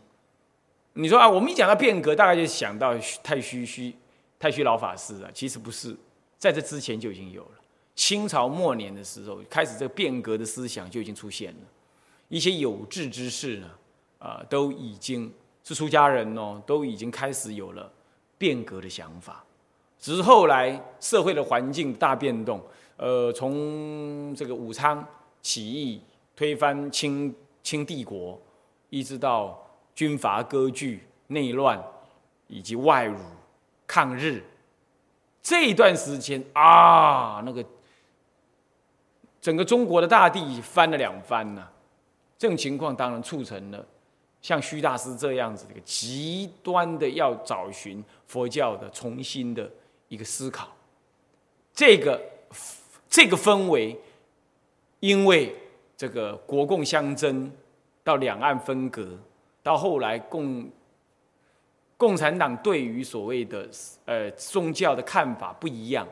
[0.94, 3.96] 你说啊，我们一讲到变革，大概就想到太虚虚
[4.38, 5.96] 太虚老法师啊，其实不是，
[6.38, 7.52] 在这之前就已经有了，
[7.96, 11.60] 清朝末年的时候开始这个变革的思想就已经出现了。
[12.30, 13.70] 一些有志之士呢，
[14.20, 17.92] 啊，都已经是出家人哦，都已经开始有了
[18.38, 19.44] 变革的想法。
[20.04, 22.62] 只是后来社会的环境大变动，
[22.98, 25.02] 呃，从这个武昌
[25.42, 26.02] 起义
[26.36, 27.34] 推翻清
[27.64, 28.38] 清帝国，
[28.90, 31.82] 一直到军阀割据、内乱
[32.48, 33.18] 以及外辱、
[33.88, 34.44] 抗日
[35.42, 37.64] 这一段时间啊，那个
[39.40, 41.66] 整个中国的大地翻了两番呢。
[42.38, 43.86] 这种情况当然促成了
[44.42, 49.72] 像虚大师这样子，这个极端的要找寻佛教的重新的
[50.14, 50.68] 一个思考，
[51.74, 52.22] 这个
[53.10, 53.98] 这个氛围，
[55.00, 55.56] 因为
[55.98, 57.52] 这个国共相争，
[58.04, 59.18] 到两岸分隔，
[59.64, 60.70] 到后来共
[61.98, 63.68] 共产党对于所谓的
[64.06, 66.08] 呃宗教的看法不一样，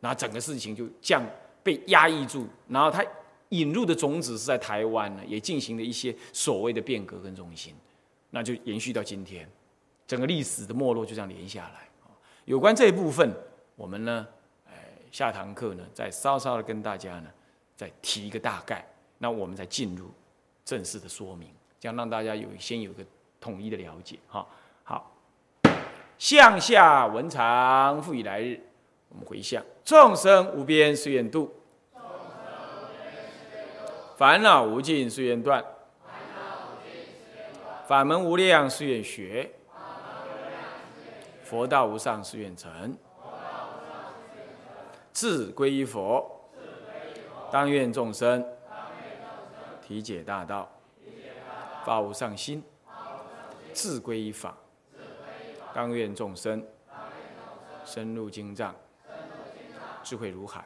[0.00, 1.24] 然后整个事情就这样
[1.62, 3.04] 被压抑住，然后他。
[3.50, 7.72] 引入的种子是在台湾呢，也进行了一些所谓的变革跟中心，
[8.30, 9.48] 那就延续到今天，
[10.08, 11.88] 整个历史的没落就这样连下来。
[12.44, 13.34] 有关这一部分，
[13.74, 14.26] 我们呢，
[14.68, 14.72] 哎，
[15.10, 17.30] 下堂课呢，再稍稍的跟大家呢，
[17.74, 18.86] 再提一个大概，
[19.18, 20.10] 那我们再进入
[20.64, 21.48] 正式的说明，
[21.80, 23.02] 这样让大家有先有个
[23.40, 24.18] 统一的了解。
[24.28, 24.46] 哈，
[24.82, 25.16] 好，
[26.18, 28.60] 向下文长复以来日，
[29.08, 29.64] 我们回向。
[29.82, 31.52] 众生无边誓愿度。
[34.16, 35.60] 烦恼无尽，誓愿断；
[37.88, 39.50] 法门无量，誓愿学；
[41.54, 42.98] 佛道无上，誓愿成。
[45.12, 46.28] 自归依佛，
[47.48, 48.44] 当愿众生
[49.80, 50.68] 体解大道，
[51.84, 52.60] 发无上心；
[53.72, 54.56] 自归依法，
[55.72, 56.60] 当愿众生
[57.84, 58.74] 深入经藏，
[60.02, 60.60] 智慧如海；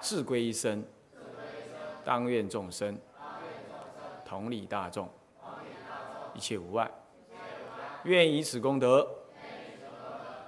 [0.00, 0.84] 自归依生。
[2.04, 2.96] 当愿众生
[4.24, 5.10] 同理大众，
[6.34, 6.88] 一切无碍。
[8.04, 9.04] 愿以此功德